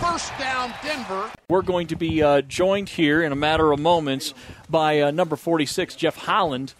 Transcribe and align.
First 0.00 0.36
down, 0.38 0.72
Denver. 0.82 1.30
We're 1.48 1.62
going 1.62 1.86
to 1.88 1.96
be 1.96 2.22
uh, 2.22 2.42
joined 2.42 2.90
here 2.90 3.22
in 3.22 3.32
a 3.32 3.36
matter 3.36 3.72
of 3.72 3.80
moments 3.80 4.34
by 4.68 5.00
uh, 5.00 5.10
number 5.10 5.36
46, 5.36 5.94
Jeff 5.96 6.16
Holland. 6.16 6.74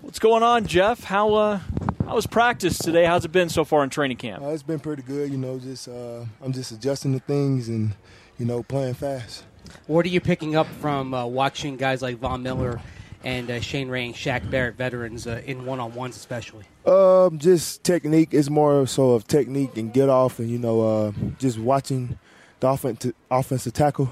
What's 0.00 0.18
going 0.18 0.42
on, 0.42 0.66
Jeff? 0.66 1.04
How 1.04 1.34
uh, 1.34 1.60
how 2.06 2.14
was 2.14 2.26
practice 2.26 2.78
today? 2.78 3.04
How's 3.04 3.24
it 3.24 3.32
been 3.32 3.48
so 3.48 3.64
far 3.64 3.82
in 3.84 3.90
training 3.90 4.16
camp? 4.16 4.42
Uh, 4.42 4.48
it's 4.48 4.62
been 4.62 4.78
pretty 4.78 5.02
good. 5.02 5.30
You 5.30 5.38
know, 5.38 5.58
just 5.58 5.88
uh, 5.88 6.24
I'm 6.42 6.52
just 6.52 6.72
adjusting 6.72 7.12
to 7.12 7.20
things 7.20 7.68
and 7.68 7.92
you 8.38 8.46
know 8.46 8.62
playing 8.62 8.94
fast. 8.94 9.44
What 9.86 10.06
are 10.06 10.08
you 10.08 10.20
picking 10.20 10.54
up 10.56 10.66
from 10.80 11.12
uh, 11.12 11.26
watching 11.26 11.76
guys 11.76 12.02
like 12.02 12.16
Von 12.18 12.42
Miller 12.42 12.80
and 13.26 13.50
uh, 13.50 13.60
Shane 13.60 13.88
Ray 13.88 14.06
and 14.06 14.14
Shaq 14.14 14.48
Barrett, 14.48 14.76
veterans 14.76 15.26
uh, 15.26 15.42
in 15.44 15.66
one-on-ones 15.66 16.14
especially? 16.16 16.64
Um, 16.86 17.38
just 17.40 17.82
technique. 17.82 18.28
It's 18.32 18.48
more 18.48 18.86
so 18.86 19.10
of 19.14 19.26
technique 19.26 19.76
and 19.76 19.92
get 19.92 20.08
off, 20.08 20.38
and 20.38 20.48
you 20.48 20.58
know, 20.58 20.80
uh, 20.80 21.12
just 21.38 21.58
watching 21.58 22.18
the 22.60 22.68
offensive 22.68 23.14
offensive 23.30 23.72
tackle. 23.72 24.08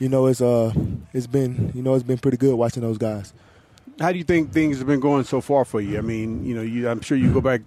You 0.00 0.08
know, 0.08 0.26
it's 0.26 0.40
uh, 0.40 0.72
it's 1.12 1.28
been 1.28 1.70
you 1.74 1.82
know 1.82 1.94
it's 1.94 2.02
been 2.02 2.18
pretty 2.18 2.36
good 2.36 2.56
watching 2.56 2.82
those 2.82 2.98
guys. 2.98 3.32
How 4.00 4.10
do 4.10 4.18
you 4.18 4.24
think 4.24 4.52
things 4.52 4.78
have 4.78 4.86
been 4.88 5.00
going 5.00 5.22
so 5.22 5.40
far 5.40 5.64
for 5.64 5.80
you? 5.80 5.98
I 5.98 6.00
mean, 6.00 6.44
you 6.44 6.54
know, 6.56 6.62
you, 6.62 6.88
I'm 6.88 7.02
sure 7.02 7.16
you 7.16 7.32
go 7.32 7.40
back 7.42 7.60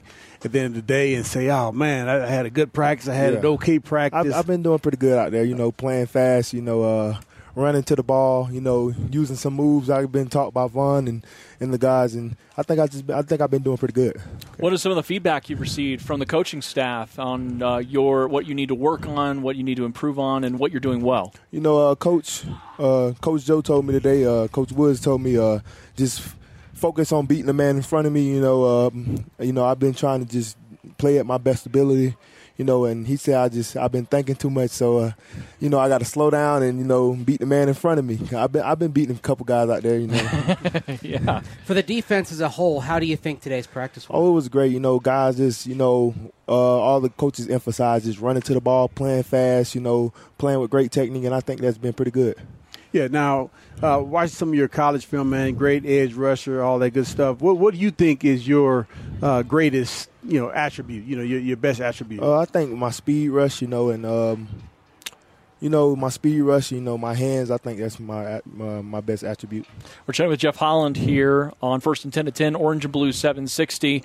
at 0.44 0.52
the 0.52 0.60
end 0.60 0.68
of 0.70 0.74
the 0.76 0.82
day 0.82 1.14
and 1.14 1.26
say, 1.26 1.50
"Oh 1.50 1.72
man, 1.72 2.10
I, 2.10 2.24
I 2.26 2.28
had 2.28 2.46
a 2.46 2.50
good 2.50 2.74
practice. 2.74 3.08
I 3.08 3.14
had 3.14 3.32
Yeah. 3.34 3.40
an 3.40 3.46
okay 3.46 3.80
practice." 3.80 4.34
I've, 4.34 4.40
I've 4.40 4.48
been 4.48 4.62
doing 4.62 4.80
pretty 4.80 4.98
good 4.98 5.18
out 5.18 5.32
there. 5.32 5.46
You 5.46 5.56
know, 5.56 5.72
playing 5.72 6.08
fast. 6.08 6.52
You 6.52 6.62
know, 6.62 6.84
uh, 6.84 7.20
running 7.56 7.84
to 7.84 7.96
the 7.96 8.04
ball. 8.04 8.50
You 8.52 8.62
know, 8.62 8.94
using 9.12 9.36
some 9.36 9.54
moves 9.54 9.90
I've 9.90 10.12
been 10.12 10.28
taught 10.28 10.54
by 10.54 10.68
Von 10.68 11.08
and, 11.08 11.26
and 11.60 11.74
the 11.74 11.78
guys, 11.78 12.14
and 12.16 12.36
I 12.58 12.64
think 12.64 12.80
I 12.80 12.88
just 12.88 13.10
I 13.10 13.22
think 13.22 13.42
I've 13.42 13.52
been 13.52 13.64
doing 13.64 13.78
pretty 13.78 13.94
good. 13.94 14.22
What 14.60 14.74
is 14.74 14.82
some 14.82 14.92
of 14.92 14.96
the 14.96 15.04
feedback 15.04 15.50
you've 15.50 15.62
received 15.62 16.02
from 16.02 16.20
the 16.20 16.26
coaching 16.26 16.62
staff 16.62 17.18
on 17.18 17.62
uh, 17.62 17.78
your 17.78 18.28
what 18.28 18.46
you 18.46 18.54
need 18.54 18.70
to 18.70 18.76
work 18.76 19.08
on, 19.08 19.42
what 19.42 19.56
you 19.56 19.64
need 19.64 19.78
to 19.78 19.86
improve 19.86 20.20
on, 20.20 20.44
and 20.44 20.60
what 20.60 20.72
you're 20.72 20.80
doing 20.80 21.02
well? 21.02 21.34
You 21.52 21.62
know, 21.62 21.78
uh, 21.78 21.96
Coach 21.96 22.44
uh, 22.78 23.14
Coach 23.22 23.46
Joe 23.46 23.62
told 23.62 23.86
me 23.86 23.94
today. 23.94 24.26
Uh, 24.26 24.48
Coach 24.48 24.72
Woods 24.72 25.00
told 25.00 25.22
me 25.22 25.38
uh, 25.38 25.60
just 25.96 26.22
focus 26.74 27.12
on 27.12 27.26
beating 27.26 27.46
the 27.46 27.54
man 27.54 27.78
in 27.78 27.82
front 27.82 28.06
of 28.08 28.14
me. 28.14 28.24
You 28.24 28.42
know, 28.42 28.88
um, 28.88 29.26
you 29.40 29.54
know, 29.54 29.66
I've 29.66 29.80
been 29.80 29.94
trying 29.94 30.26
to 30.26 30.32
just 30.32 30.58
play 30.98 31.18
at 31.20 31.26
my 31.26 31.38
best 31.38 31.66
ability. 31.66 32.16
You 32.58 32.64
know, 32.64 32.86
and 32.86 33.06
he 33.06 33.18
said 33.18 33.36
I 33.36 33.50
just 33.50 33.76
I've 33.76 33.92
been 33.92 34.06
thinking 34.06 34.36
too 34.36 34.50
much, 34.50 34.72
so 34.72 35.00
uh, 35.00 35.12
you 35.60 35.68
know 35.70 35.78
I 35.78 35.90
got 35.90 35.98
to 35.98 36.06
slow 36.06 36.30
down 36.30 36.64
and 36.64 36.80
you 36.80 36.86
know 36.86 37.14
beat 37.14 37.42
the 37.42 37.46
man 37.46 37.68
in 37.68 37.74
front 37.74 38.00
of 38.00 38.06
me. 38.06 38.18
I've 38.34 38.52
been 38.52 38.62
I've 38.62 38.80
been 38.80 38.92
beating 38.92 39.16
a 39.16 39.20
couple 39.20 39.46
guys 39.46 39.70
out 39.70 39.84
there. 39.84 40.00
You 40.00 40.08
know, 40.08 40.16
yeah. 41.02 41.42
For 41.66 41.74
the 41.74 41.84
defense 41.84 42.32
as 42.32 42.40
a 42.40 42.48
whole, 42.48 42.80
how 42.80 42.98
do 43.00 43.06
you 43.06 43.18
think 43.18 43.42
today's 43.42 43.68
practice 43.68 44.08
was? 44.08 44.16
oh, 44.18 44.30
it 44.30 44.34
was 44.34 44.48
great. 44.48 44.72
You 44.72 44.80
know, 44.80 45.00
guys 45.00 45.36
just 45.36 45.66
you 45.68 45.76
know 45.76 46.14
uh, 46.48 46.52
all 46.52 47.02
the 47.02 47.10
coaches 47.10 47.50
emphasize 47.50 48.06
just 48.06 48.20
running 48.20 48.42
to 48.44 48.54
the 48.54 48.62
ball, 48.62 48.88
playing 48.88 49.24
fast. 49.24 49.76
You 49.76 49.82
know, 49.82 50.14
playing 50.38 50.62
with 50.62 50.72
great 50.72 50.92
technique, 50.92 51.26
and 51.26 51.36
I 51.36 51.42
think 51.42 51.60
that's 51.60 51.78
been 51.78 51.94
pretty 51.94 52.12
good. 52.12 52.38
Yeah. 52.92 53.08
Now, 53.08 53.50
uh, 53.82 54.02
watch 54.04 54.30
some 54.32 54.50
of 54.50 54.56
your 54.56 54.68
college 54.68 55.06
film, 55.06 55.30
man. 55.30 55.54
Great 55.56 55.86
edge 55.86 56.14
rusher, 56.14 56.64
all 56.64 56.80
that 56.80 56.92
good 56.92 57.08
stuff. 57.08 57.42
What 57.42 57.58
What 57.58 57.74
do 57.74 57.80
you 57.80 57.92
think 57.92 58.24
is 58.24 58.48
your 58.48 58.88
uh, 59.22 59.44
greatest, 59.44 60.10
you 60.24 60.40
know, 60.40 60.52
attribute? 60.52 61.06
You 61.06 61.18
know, 61.18 61.24
your, 61.24 61.40
your 61.40 61.58
best 61.58 61.82
attribute. 61.82 62.22
Uh, 62.22 62.40
I 62.40 62.46
think 62.46 62.72
my 62.72 62.92
speed 62.92 63.30
rush, 63.30 63.62
you 63.62 63.68
know, 63.68 63.90
and 63.90 64.06
um, 64.06 64.48
you 65.60 65.70
know 65.70 65.96
my 65.96 66.10
speed 66.10 66.42
rush, 66.42 66.72
you 66.72 66.82
know, 66.82 66.98
my 66.98 67.14
hands. 67.14 67.52
I 67.52 67.58
think 67.58 67.80
that's 67.80 68.00
my 68.00 68.42
my, 68.46 68.82
my 68.82 69.02
best 69.02 69.24
attribute. 69.24 69.66
We're 70.06 70.14
chatting 70.14 70.30
with 70.30 70.40
Jeff 70.40 70.58
Holland 70.58 70.98
here 70.98 71.54
on 71.62 71.80
First 71.80 72.04
and 72.04 72.14
10 72.14 72.26
to 72.26 72.32
10, 72.32 72.56
Orange 72.56 72.86
and 72.86 72.92
Blue 72.92 73.12
760. 73.12 74.04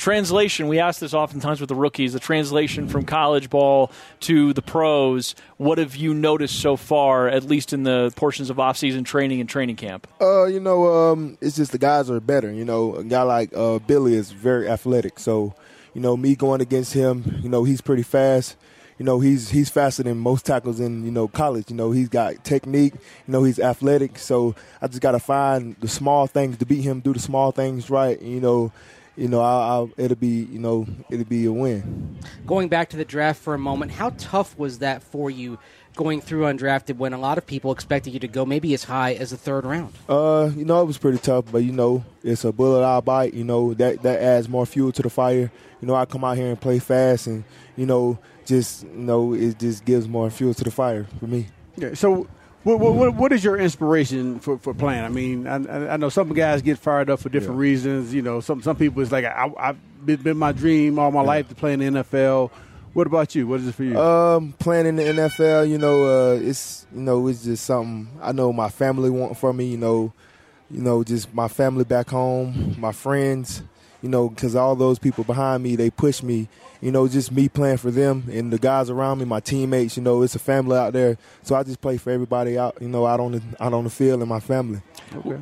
Translation, 0.00 0.68
we 0.68 0.78
ask 0.78 0.98
this 0.98 1.12
oftentimes 1.12 1.60
with 1.60 1.68
the 1.68 1.74
rookies, 1.74 2.14
the 2.14 2.20
translation 2.20 2.88
from 2.88 3.04
college 3.04 3.50
ball 3.50 3.92
to 4.20 4.54
the 4.54 4.62
pros. 4.62 5.34
What 5.58 5.76
have 5.76 5.94
you 5.94 6.14
noticed 6.14 6.58
so 6.58 6.76
far, 6.76 7.28
at 7.28 7.44
least 7.44 7.74
in 7.74 7.82
the 7.82 8.10
portions 8.16 8.48
of 8.48 8.58
off-season 8.58 9.04
training 9.04 9.40
and 9.40 9.48
training 9.48 9.76
camp? 9.76 10.06
Uh, 10.18 10.46
you 10.46 10.58
know, 10.58 10.86
um, 10.86 11.36
it's 11.42 11.54
just 11.54 11.72
the 11.72 11.78
guys 11.78 12.10
are 12.10 12.18
better. 12.18 12.50
You 12.50 12.64
know, 12.64 12.94
a 12.94 13.04
guy 13.04 13.20
like 13.24 13.50
uh, 13.54 13.78
Billy 13.80 14.14
is 14.14 14.32
very 14.32 14.66
athletic, 14.70 15.18
so 15.18 15.54
you 15.92 16.00
know 16.00 16.16
me 16.16 16.34
going 16.34 16.62
against 16.62 16.94
him, 16.94 17.38
you 17.42 17.50
know, 17.50 17.64
he's 17.64 17.82
pretty 17.82 18.02
fast. 18.02 18.56
You 18.96 19.04
know, 19.04 19.20
he's 19.20 19.50
he's 19.50 19.68
faster 19.68 20.02
than 20.02 20.16
most 20.16 20.46
tackles 20.46 20.80
in 20.80 21.04
you 21.04 21.10
know 21.10 21.28
college. 21.28 21.68
You 21.68 21.76
know, 21.76 21.90
he's 21.90 22.08
got 22.08 22.42
technique. 22.42 22.94
You 22.94 23.32
know, 23.32 23.44
he's 23.44 23.58
athletic. 23.58 24.18
So 24.18 24.54
I 24.80 24.86
just 24.86 25.02
got 25.02 25.12
to 25.12 25.18
find 25.18 25.76
the 25.80 25.88
small 25.88 26.26
things 26.26 26.56
to 26.56 26.64
beat 26.64 26.84
him. 26.84 27.00
Do 27.00 27.12
the 27.12 27.18
small 27.20 27.52
things 27.52 27.90
right. 27.90 28.20
You 28.22 28.40
know, 28.40 28.72
you 29.20 29.28
know, 29.28 29.42
I'll, 29.42 29.60
I'll, 29.60 29.90
it'll 29.98 30.16
be 30.16 30.48
you 30.50 30.58
know 30.58 30.86
it'll 31.10 31.26
be 31.26 31.44
a 31.44 31.52
win. 31.52 32.18
Going 32.46 32.68
back 32.68 32.88
to 32.90 32.96
the 32.96 33.04
draft 33.04 33.40
for 33.42 33.52
a 33.52 33.58
moment, 33.58 33.92
how 33.92 34.10
tough 34.16 34.58
was 34.58 34.78
that 34.78 35.02
for 35.02 35.30
you 35.30 35.58
going 35.94 36.22
through 36.22 36.42
undrafted 36.44 36.96
when 36.96 37.12
a 37.12 37.18
lot 37.18 37.36
of 37.36 37.46
people 37.46 37.70
expected 37.70 38.14
you 38.14 38.20
to 38.20 38.28
go 38.28 38.46
maybe 38.46 38.72
as 38.72 38.84
high 38.84 39.12
as 39.12 39.30
the 39.30 39.36
third 39.36 39.66
round? 39.66 39.92
Uh, 40.08 40.50
you 40.56 40.64
know, 40.64 40.80
it 40.80 40.86
was 40.86 40.96
pretty 40.96 41.18
tough, 41.18 41.44
but 41.52 41.58
you 41.58 41.72
know, 41.72 42.02
it's 42.22 42.44
a 42.44 42.52
bullet 42.52 42.82
I'll 42.82 43.02
bite. 43.02 43.34
You 43.34 43.44
know, 43.44 43.74
that 43.74 44.02
that 44.02 44.22
adds 44.22 44.48
more 44.48 44.64
fuel 44.64 44.90
to 44.92 45.02
the 45.02 45.10
fire. 45.10 45.52
You 45.82 45.88
know, 45.88 45.94
I 45.94 46.06
come 46.06 46.24
out 46.24 46.38
here 46.38 46.48
and 46.48 46.58
play 46.58 46.78
fast, 46.78 47.26
and 47.26 47.44
you 47.76 47.84
know, 47.84 48.18
just 48.46 48.84
you 48.84 48.90
know, 48.90 49.34
it 49.34 49.58
just 49.58 49.84
gives 49.84 50.08
more 50.08 50.30
fuel 50.30 50.54
to 50.54 50.64
the 50.64 50.70
fire 50.70 51.06
for 51.18 51.26
me. 51.26 51.48
Yeah. 51.76 51.92
So, 51.92 52.26
what, 52.64 52.78
what, 52.78 53.14
what 53.14 53.32
is 53.32 53.42
your 53.42 53.56
inspiration 53.56 54.38
for, 54.40 54.58
for 54.58 54.74
playing? 54.74 55.04
I 55.04 55.08
mean, 55.08 55.46
I, 55.46 55.94
I 55.94 55.96
know 55.96 56.08
some 56.10 56.32
guys 56.34 56.62
get 56.62 56.78
fired 56.78 57.08
up 57.10 57.20
for 57.20 57.28
different 57.28 57.56
Yeah. 57.56 57.62
reasons. 57.62 58.12
You 58.12 58.22
know, 58.22 58.40
some 58.40 58.62
some 58.62 58.76
people 58.76 59.02
it's 59.02 59.12
like 59.12 59.24
I, 59.24 59.50
I've 59.58 59.78
been, 60.04 60.36
my 60.36 60.52
dream 60.52 60.98
all 60.98 61.10
my 61.10 61.22
life 61.22 61.48
to 61.48 61.54
play 61.54 61.72
in 61.72 61.80
the 61.80 61.86
NFL. 62.02 62.50
What 62.92 63.06
about 63.06 63.34
you? 63.34 63.46
What 63.46 63.60
is 63.60 63.68
it 63.68 63.74
for 63.74 63.84
you? 63.84 63.98
Um, 64.00 64.52
playing 64.58 64.86
in 64.86 64.96
the 64.96 65.04
NFL, 65.04 65.68
you 65.68 65.78
know, 65.78 66.04
uh, 66.32 66.34
it's 66.40 66.86
you 66.92 67.00
know, 67.00 67.28
it's 67.28 67.44
just 67.44 67.64
something 67.64 68.08
I 68.20 68.32
know 68.32 68.52
my 68.52 68.68
family 68.68 69.10
want 69.10 69.36
from 69.38 69.56
me. 69.58 69.66
You 69.66 69.78
know, 69.78 70.12
you 70.70 70.82
know, 70.82 71.02
just 71.04 71.32
my 71.32 71.48
family 71.48 71.84
back 71.84 72.10
home, 72.10 72.74
my 72.78 72.92
friends. 72.92 73.62
You 74.02 74.08
know, 74.08 74.28
because 74.30 74.56
all 74.56 74.74
those 74.76 74.98
people 74.98 75.24
behind 75.24 75.62
me, 75.62 75.76
they 75.76 75.90
push 75.90 76.22
me. 76.22 76.48
You 76.80 76.90
know, 76.90 77.06
just 77.08 77.30
me 77.30 77.48
playing 77.48 77.76
for 77.76 77.90
them 77.90 78.24
and 78.32 78.52
the 78.52 78.58
guys 78.58 78.88
around 78.88 79.18
me, 79.18 79.24
my 79.24 79.40
teammates. 79.40 79.96
You 79.96 80.02
know, 80.02 80.22
it's 80.22 80.34
a 80.34 80.38
family 80.38 80.76
out 80.76 80.92
there, 80.92 81.18
so 81.42 81.54
I 81.54 81.62
just 81.62 81.80
play 81.80 81.98
for 81.98 82.10
everybody 82.10 82.58
out. 82.58 82.78
You 82.80 82.88
know, 82.88 83.06
out 83.06 83.20
on 83.20 83.32
the 83.32 83.42
out 83.60 83.74
on 83.74 83.84
the 83.84 83.90
field 83.90 84.20
and 84.20 84.28
my 84.28 84.40
family. 84.40 84.80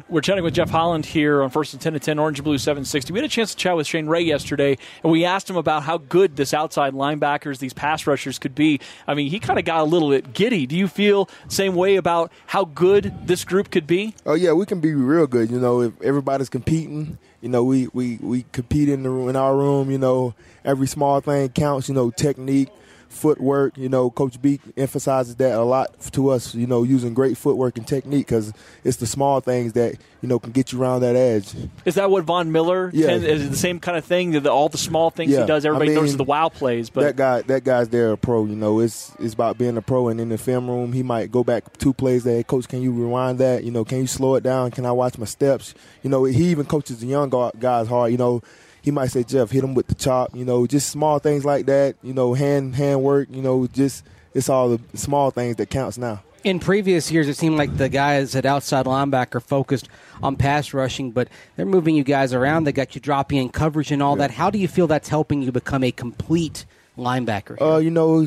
We're 0.09 0.23
chatting 0.23 0.45
with 0.45 0.55
Jeff 0.55 0.71
Holland 0.71 1.05
here 1.05 1.43
on 1.43 1.51
First 1.51 1.75
and 1.75 1.83
10 1.83 1.93
to 1.93 2.01
10, 2.01 2.19
Orange 2.19 2.39
and 2.39 2.45
Blue 2.45 2.57
760. 2.57 3.13
We 3.13 3.19
had 3.19 3.27
a 3.27 3.29
chance 3.29 3.51
to 3.51 3.57
chat 3.57 3.77
with 3.77 3.87
Shane 3.87 4.07
Ray 4.07 4.23
yesterday, 4.23 4.79
and 5.03 5.13
we 5.13 5.25
asked 5.27 5.49
him 5.49 5.57
about 5.57 5.83
how 5.83 5.99
good 5.99 6.37
this 6.37 6.55
outside 6.55 6.95
linebackers, 6.95 7.59
these 7.59 7.75
pass 7.75 8.07
rushers 8.07 8.39
could 8.39 8.55
be. 8.55 8.81
I 9.07 9.15
mean, 9.15 9.31
he 9.31 9.39
kind 9.39 9.59
of 9.59 9.65
got 9.65 9.81
a 9.81 9.85
little 9.85 10.09
bit 10.11 10.33
giddy. 10.33 10.67
Do 10.67 10.77
you 10.77 10.89
feel 10.89 11.29
same 11.49 11.75
way 11.75 11.97
about 11.97 12.33
how 12.47 12.65
good 12.65 13.27
this 13.27 13.45
group 13.45 13.71
could 13.71 13.87
be? 13.87 14.15
Oh 14.25 14.35
yeah, 14.35 14.53
we 14.53 14.65
can 14.65 14.81
be 14.81 14.95
real 14.95 15.27
good. 15.27 15.51
You 15.51 15.61
know, 15.61 15.83
if 15.83 16.01
everybody's 16.03 16.49
competing, 16.49 17.19
you 17.41 17.49
know, 17.49 17.63
we 17.65 17.89
we 17.93 18.19
we 18.21 18.45
compete 18.53 18.89
in 18.89 19.03
the 19.03 19.11
in 19.29 19.37
our 19.37 19.57
room. 19.57 19.91
You 19.91 19.99
know, 19.99 20.35
every 20.65 20.87
small 20.87 21.21
thing 21.21 21.49
counts. 21.51 21.89
You 21.89 21.95
know, 21.95 22.11
technique, 22.11 22.69
footwork. 23.09 23.77
You 23.77 23.89
know, 23.89 24.11
Coach 24.11 24.41
B 24.41 24.61
emphasizes 24.77 25.37
that 25.37 25.53
a 25.55 25.63
lot 25.63 25.89
to 26.13 26.31
us. 26.31 26.55
You 26.55 26.67
know, 26.67 26.83
using 26.83 27.15
great 27.15 27.37
footwork 27.37 27.79
and 27.79 27.87
technique 27.87 28.27
because 28.27 28.53
it's 28.85 28.99
the 28.99 29.07
small 29.07 29.41
things 29.41 29.73
that 29.75 29.97
you 30.21 30.29
know 30.29 30.39
can 30.39 30.53
get 30.53 30.73
you 30.73 30.81
around 30.83 31.01
that 31.01 31.17
edge. 31.17 31.53
Is 31.85 31.95
that 31.97 32.11
what 32.11 32.25
Von 32.25 32.53
Miller 32.53 32.91
Yeah. 32.93 33.07
tends, 33.07 33.25
is 33.25 33.47
it 33.47 33.51
the 33.51 33.57
same 33.57 33.81
kind 33.81 33.97
of 33.97 34.05
thing? 34.05 34.33
The, 34.33 34.51
all 34.51 34.69
the 34.69 34.79
small 34.79 35.11
things 35.11 35.31
Yeah. 35.31 35.41
he 35.43 35.47
does, 35.47 35.65
everybody 35.65 35.91
I 35.91 35.93
mean, 35.93 35.97
notices 35.97 36.17
the 36.17 36.25
wow 36.25 36.49
plays, 36.49 36.91
but 36.91 37.03
that 37.03 37.17
guy, 37.17 37.43
that 37.43 37.65
guy's 37.65 37.89
there 37.89 38.13
a 38.13 38.17
pro. 38.17 38.45
You 38.45 38.57
know, 38.57 38.81
it's 38.81 39.13
it's 39.19 39.35
about 39.35 39.59
being 39.59 39.77
a 39.77 39.83
pro. 39.83 40.09
And 40.09 40.21
in 40.21 40.29
the 40.29 40.39
film 40.39 40.69
room, 40.69 40.93
he 40.93 41.03
might 41.03 41.31
go 41.33 41.43
back 41.45 41.77
two 41.79 41.93
plays. 41.93 42.25
That 42.25 42.47
coach, 42.47 42.69
can 42.69 42.83
you 42.83 42.93
rewind 42.93 43.39
that? 43.39 43.65
You 43.65 43.71
know, 43.71 43.85
can 43.85 43.99
you 43.99 44.07
slow 44.07 44.35
it 44.35 44.43
down? 44.43 44.71
Can 44.71 44.85
I 44.87 44.93
watch 44.93 45.19
my 45.19 45.25
steps? 45.27 45.75
You 46.03 46.11
know, 46.11 46.25
he 46.25 46.47
even 46.49 46.67
coaches 46.67 47.01
the 47.01 47.07
young 47.07 47.31
guys 47.59 47.89
hard. 47.89 48.13
You 48.13 48.19
know, 48.19 48.43
he 48.89 48.91
might 48.91 49.11
say, 49.11 49.23
Jeff, 49.23 49.51
hit 49.51 49.63
him 49.63 49.75
with 49.75 49.87
the 49.87 49.95
chop. 49.95 50.35
You 50.35 50.47
know, 50.47 50.67
just 50.67 50.89
small 50.89 51.19
things 51.19 51.45
like 51.45 51.67
that. 51.67 51.97
You 52.03 52.15
know, 52.15 52.33
hand 52.33 52.75
hand 52.75 53.03
work. 53.03 53.29
You 53.31 53.43
know, 53.43 53.67
just 53.67 54.03
it's 54.33 54.49
all 54.49 54.71
the 54.71 54.81
small 54.97 55.31
things 55.31 55.57
that 55.57 55.69
counts 55.69 55.99
now. 55.99 56.23
In 56.43 56.59
previous 56.59 57.13
years, 57.13 57.29
it 57.29 57.37
seemed 57.37 57.59
like 57.59 57.77
the 57.77 57.91
guys 57.91 58.35
at 58.35 58.47
outside 58.47 58.87
linebacker 58.87 59.43
focused 59.43 59.91
on 60.23 60.37
pass 60.37 60.73
rushing, 60.73 61.11
but 61.11 61.29
they're 61.57 61.67
moving 61.67 61.97
you 61.97 62.03
guys 62.03 62.33
around. 62.33 62.65
They 62.65 62.73
got 62.73 62.95
you 62.95 63.01
dropping 63.03 63.37
in 63.39 63.51
coverage 63.51 63.93
and 63.93 64.03
all 64.03 64.17
that. 64.17 64.31
How 64.31 64.49
do 64.49 64.59
you 64.59 64.69
feel 64.69 64.87
that's 64.87 65.11
helping 65.11 65.43
you 65.43 65.53
become 65.53 65.85
a 65.85 65.93
complete 65.93 66.65
linebacker? 66.97 67.59
here? 67.59 67.69
Uh, 67.69 67.77
you 67.77 67.91
know, 67.91 68.27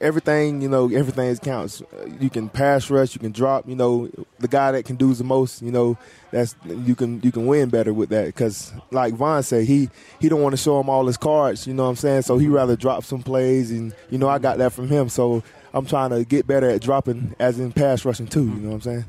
everything. 0.00 0.62
You 0.62 0.68
know, 0.68 0.88
everything 0.88 1.36
counts. 1.38 1.82
Uh, 1.82 2.06
You 2.20 2.30
can 2.30 2.48
pass 2.48 2.90
rush. 2.90 3.14
You 3.14 3.20
can 3.20 3.32
drop. 3.32 3.68
You 3.68 3.76
know, 3.76 4.08
the 4.38 4.48
guy 4.48 4.72
that 4.72 4.84
can 4.84 4.96
do 4.96 5.12
the 5.14 5.24
most. 5.24 5.62
You 5.62 5.70
know, 5.70 5.98
that's 6.30 6.54
you 6.66 6.94
can 6.94 7.20
you 7.22 7.32
can 7.32 7.46
win 7.46 7.68
better 7.68 7.92
with 7.92 8.08
that 8.10 8.26
because, 8.26 8.72
like 8.90 9.14
Von 9.14 9.42
said, 9.42 9.64
he 9.64 9.90
he 10.20 10.28
don't 10.28 10.42
want 10.42 10.52
to 10.52 10.56
show 10.56 10.80
him 10.80 10.88
all 10.88 11.06
his 11.06 11.16
cards. 11.16 11.66
You 11.66 11.74
know 11.74 11.84
what 11.84 11.90
I'm 11.90 11.96
saying? 11.96 12.22
So 12.22 12.38
he 12.38 12.48
rather 12.48 12.76
drop 12.76 13.04
some 13.04 13.22
plays, 13.22 13.70
and 13.70 13.94
you 14.10 14.18
know, 14.18 14.28
I 14.28 14.38
got 14.38 14.58
that 14.58 14.72
from 14.72 14.88
him. 14.88 15.08
So 15.08 15.42
I'm 15.72 15.86
trying 15.86 16.10
to 16.10 16.24
get 16.24 16.46
better 16.46 16.68
at 16.68 16.80
dropping, 16.80 17.34
as 17.38 17.58
in 17.60 17.72
pass 17.72 18.04
rushing 18.04 18.26
too. 18.26 18.44
You 18.44 18.54
know 18.54 18.68
what 18.70 18.74
I'm 18.74 18.80
saying? 18.80 19.04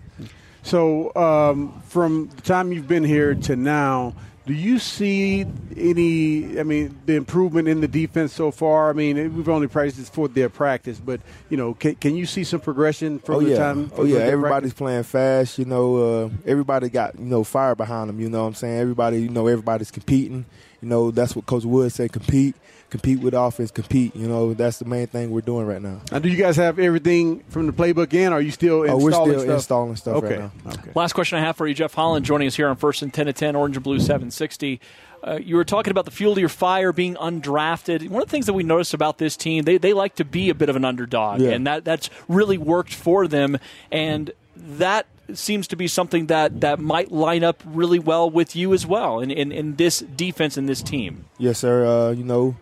So, 0.63 1.13
um, 1.15 1.81
from 1.87 2.29
the 2.35 2.41
time 2.43 2.71
you've 2.71 2.87
been 2.87 3.03
here 3.03 3.33
to 3.33 3.55
now, 3.55 4.13
Do 4.45 4.53
you 4.53 4.79
see 4.79 5.45
any? 5.77 6.59
I 6.59 6.63
mean, 6.63 6.99
the 7.05 7.15
improvement 7.15 7.67
in 7.67 7.79
the 7.79 7.87
defense 7.87 8.33
so 8.33 8.49
far. 8.49 8.89
I 8.89 8.93
mean, 8.93 9.35
we've 9.35 9.47
only 9.47 9.67
practiced 9.67 9.97
this 9.97 10.09
for 10.09 10.27
their 10.27 10.49
practice, 10.49 10.99
but 10.99 11.21
you 11.49 11.57
know, 11.57 11.75
can, 11.75 11.93
can 11.95 12.15
you 12.15 12.25
see 12.25 12.43
some 12.43 12.59
progression 12.59 13.19
from 13.19 13.35
oh, 13.35 13.39
the 13.41 13.51
yeah. 13.51 13.57
time? 13.57 13.91
Oh 13.95 14.03
yeah, 14.03 14.19
everybody's 14.19 14.49
practice? 14.49 14.73
playing 14.73 15.03
fast. 15.03 15.59
You 15.59 15.65
know, 15.65 15.95
uh, 15.95 16.29
everybody 16.45 16.89
got 16.89 17.19
you 17.19 17.25
know 17.25 17.43
fire 17.43 17.75
behind 17.75 18.09
them. 18.09 18.19
You 18.19 18.29
know 18.29 18.41
what 18.41 18.47
I'm 18.47 18.53
saying? 18.55 18.79
Everybody, 18.79 19.21
you 19.21 19.29
know, 19.29 19.45
everybody's 19.45 19.91
competing. 19.91 20.45
You 20.81 20.87
know, 20.87 21.11
that's 21.11 21.35
what 21.35 21.45
Coach 21.45 21.63
Wood 21.63 21.91
said: 21.91 22.11
compete, 22.11 22.55
compete 22.89 23.19
with 23.19 23.33
offense, 23.33 23.69
compete. 23.71 24.15
You 24.15 24.27
know, 24.27 24.53
that's 24.55 24.79
the 24.79 24.85
main 24.85 25.07
thing 25.07 25.29
we're 25.31 25.41
doing 25.41 25.67
right 25.67 25.81
now. 25.81 26.01
Now, 26.11 26.19
do 26.19 26.27
you 26.29 26.37
guys 26.37 26.55
have 26.57 26.79
everything 26.79 27.43
from 27.49 27.67
the 27.67 27.73
playbook 27.73 28.13
in? 28.13 28.33
Or 28.33 28.37
are 28.37 28.41
you 28.41 28.51
still 28.51 28.79
Oh, 28.81 28.83
installing 28.83 29.03
we're 29.03 29.11
still 29.11 29.39
stuff? 29.39 29.55
installing 29.55 29.95
stuff 29.95 30.15
okay. 30.23 30.37
right 30.39 30.51
now. 30.65 30.71
Okay. 30.71 30.91
Last 30.95 31.13
question 31.13 31.37
I 31.37 31.41
have 31.41 31.55
for 31.55 31.67
you, 31.67 31.73
Jeff 31.75 31.93
Holland, 31.93 32.25
joining 32.25 32.47
us 32.47 32.55
here 32.55 32.67
on 32.67 32.75
First 32.77 33.01
and 33.03 33.13
10 33.13 33.27
to 33.27 33.33
10, 33.33 33.55
Orange 33.55 33.77
and 33.77 33.83
Blue 33.83 33.99
760. 33.99 34.81
Uh, 35.23 35.37
you 35.39 35.55
were 35.55 35.63
talking 35.63 35.91
about 35.91 36.05
the 36.05 36.09
fuel 36.11 36.33
to 36.33 36.39
your 36.39 36.49
fire 36.49 36.91
being 36.91 37.13
undrafted. 37.13 38.09
One 38.09 38.23
of 38.23 38.27
the 38.27 38.31
things 38.31 38.47
that 38.47 38.53
we 38.53 38.63
noticed 38.63 38.95
about 38.95 39.19
this 39.19 39.37
team, 39.37 39.65
they, 39.65 39.77
they 39.77 39.93
like 39.93 40.15
to 40.15 40.25
be 40.25 40.49
a 40.49 40.55
bit 40.55 40.67
of 40.67 40.75
an 40.75 40.83
underdog, 40.83 41.41
Yeah. 41.41 41.51
and 41.51 41.67
that, 41.67 41.85
that's 41.85 42.09
really 42.27 42.57
worked 42.57 42.93
for 42.95 43.27
them. 43.27 43.59
And 43.91 44.31
that 44.55 45.05
seems 45.33 45.67
to 45.67 45.75
be 45.75 45.87
something 45.87 46.27
that, 46.27 46.61
that 46.61 46.79
might 46.79 47.11
line 47.11 47.43
up 47.43 47.63
really 47.65 47.99
well 47.99 48.29
with 48.29 48.55
you 48.55 48.73
as 48.73 48.85
well 48.85 49.19
in, 49.19 49.31
in, 49.31 49.51
in 49.51 49.75
this 49.75 49.99
defense 49.99 50.57
and 50.57 50.67
this 50.67 50.81
team. 50.81 51.25
Yes, 51.37 51.59
sir. 51.59 51.85
Uh, 51.85 52.11
you 52.11 52.23
know, 52.23 52.55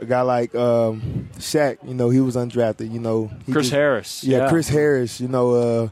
a 0.00 0.06
guy 0.06 0.22
like 0.22 0.54
um, 0.54 1.28
Shaq, 1.38 1.76
you 1.86 1.94
know, 1.94 2.08
he 2.10 2.20
was 2.20 2.36
undrafted. 2.36 2.90
You 2.90 3.00
know, 3.00 3.30
he 3.44 3.52
Chris 3.52 3.66
just- 3.66 3.72
Harris. 3.74 4.24
Yeah, 4.24 4.48
Chris 4.48 4.68
Harris. 4.68 5.20
You 5.20 5.28
know, 5.28 5.54
uh, 5.54 5.88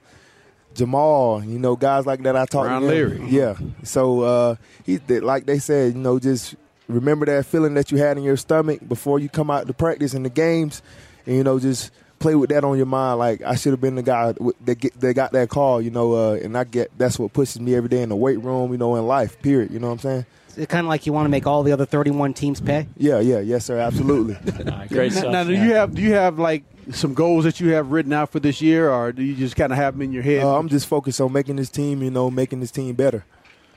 Jamal. 0.75 1.45
You 1.45 1.59
know, 1.59 1.77
guys 1.77 2.07
like 2.07 2.23
that. 2.23 2.37
I 2.37 2.47
talked 2.47 2.69
Ron 2.69 2.83
to. 2.83 2.89
Leary. 2.89 3.27
Yeah. 3.29 3.57
So 3.83 4.21
uh, 4.23 4.57
he, 4.85 4.97
they- 4.97 5.21
like 5.21 5.47
they 5.47 5.59
said, 5.59 5.95
you 5.95 6.01
know, 6.01 6.19
just 6.19 6.55
remember 6.89 7.27
that 7.27 7.45
feeling 7.45 7.75
that 7.75 7.91
you 7.93 7.99
had 7.99 8.17
in 8.17 8.23
your 8.25 8.37
stomach 8.39 8.81
before 8.89 9.19
you 9.19 9.29
come 9.29 9.51
out 9.51 9.67
to 9.67 9.75
practice 9.75 10.15
in 10.15 10.23
the 10.23 10.31
games, 10.31 10.81
and 11.27 11.37
you 11.37 11.45
know, 11.45 11.59
just 11.59 11.91
play 12.19 12.35
with 12.35 12.51
that 12.51 12.65
on 12.65 12.77
your 12.77 12.87
mind. 12.87 13.19
Like 13.19 13.43
I 13.43 13.55
should 13.55 13.73
have 13.73 13.81
been 13.81 13.95
the 13.95 14.03
guy 14.03 14.33
that 14.65 14.75
get 14.77 14.99
that 15.01 15.15
got 15.15 15.33
that 15.33 15.49
call. 15.49 15.81
You 15.81 15.91
know, 15.91 16.15
uh, 16.15 16.33
and 16.35 16.57
I 16.57 16.65
get 16.65 16.91
that's 16.99 17.19
what 17.19 17.33
pushes 17.33 17.61
me 17.61 17.75
every 17.75 17.89
day 17.89 18.03
in 18.03 18.09
the 18.09 18.17
weight 18.17 18.41
room. 18.43 18.73
You 18.73 18.79
know, 18.79 18.97
in 18.97 19.07
life. 19.07 19.41
Period. 19.43 19.71
You 19.71 19.79
know 19.79 19.89
what 19.89 19.95
I'm 19.95 19.99
saying? 20.01 20.27
It's 20.57 20.67
kind 20.71 20.85
of 20.85 20.89
like 20.89 21.07
you 21.07 21.13
want 21.13 21.27
to 21.27 21.31
make 21.31 21.47
all 21.47 21.63
the 21.63 21.71
other 21.71 21.87
31 21.87 22.35
teams 22.35 22.61
pay. 22.61 22.89
Yeah. 22.97 23.21
Yeah. 23.21 23.39
Yes, 23.39 23.65
sir. 23.67 23.79
Absolutely. 23.79 24.35
All 24.59 24.79
right, 24.79 24.89
great 24.89 25.13
Now, 25.13 25.19
stuff. 25.21 25.33
now, 25.33 25.45
do 25.45 25.53
you 25.53 25.73
have 25.75 25.95
do 25.95 26.03
you 26.03 26.15
have 26.15 26.41
like 26.41 26.65
some 26.91 27.15
goals 27.15 27.45
that 27.45 27.61
you 27.61 27.69
have 27.75 27.93
written 27.93 28.13
out 28.13 28.33
for 28.33 28.41
this 28.41 28.61
year, 28.61 28.91
or 28.91 29.13
do 29.13 29.23
you 29.23 29.37
just 29.37 29.55
kind 29.55 29.71
of 29.73 29.79
have 29.79 29.95
them 29.95 30.03
in 30.03 30.13
your 30.13 30.23
head? 30.25 30.43
Uh, 30.43 30.59
I'm 30.59 30.69
just 30.69 30.89
focused 30.89 31.21
on 31.21 31.33
making 31.33 31.57
this 31.57 31.69
team, 31.71 32.03
you 32.03 32.11
know, 32.11 32.29
making 32.31 32.59
this 32.61 32.71
team 32.73 32.95
better. 32.95 33.25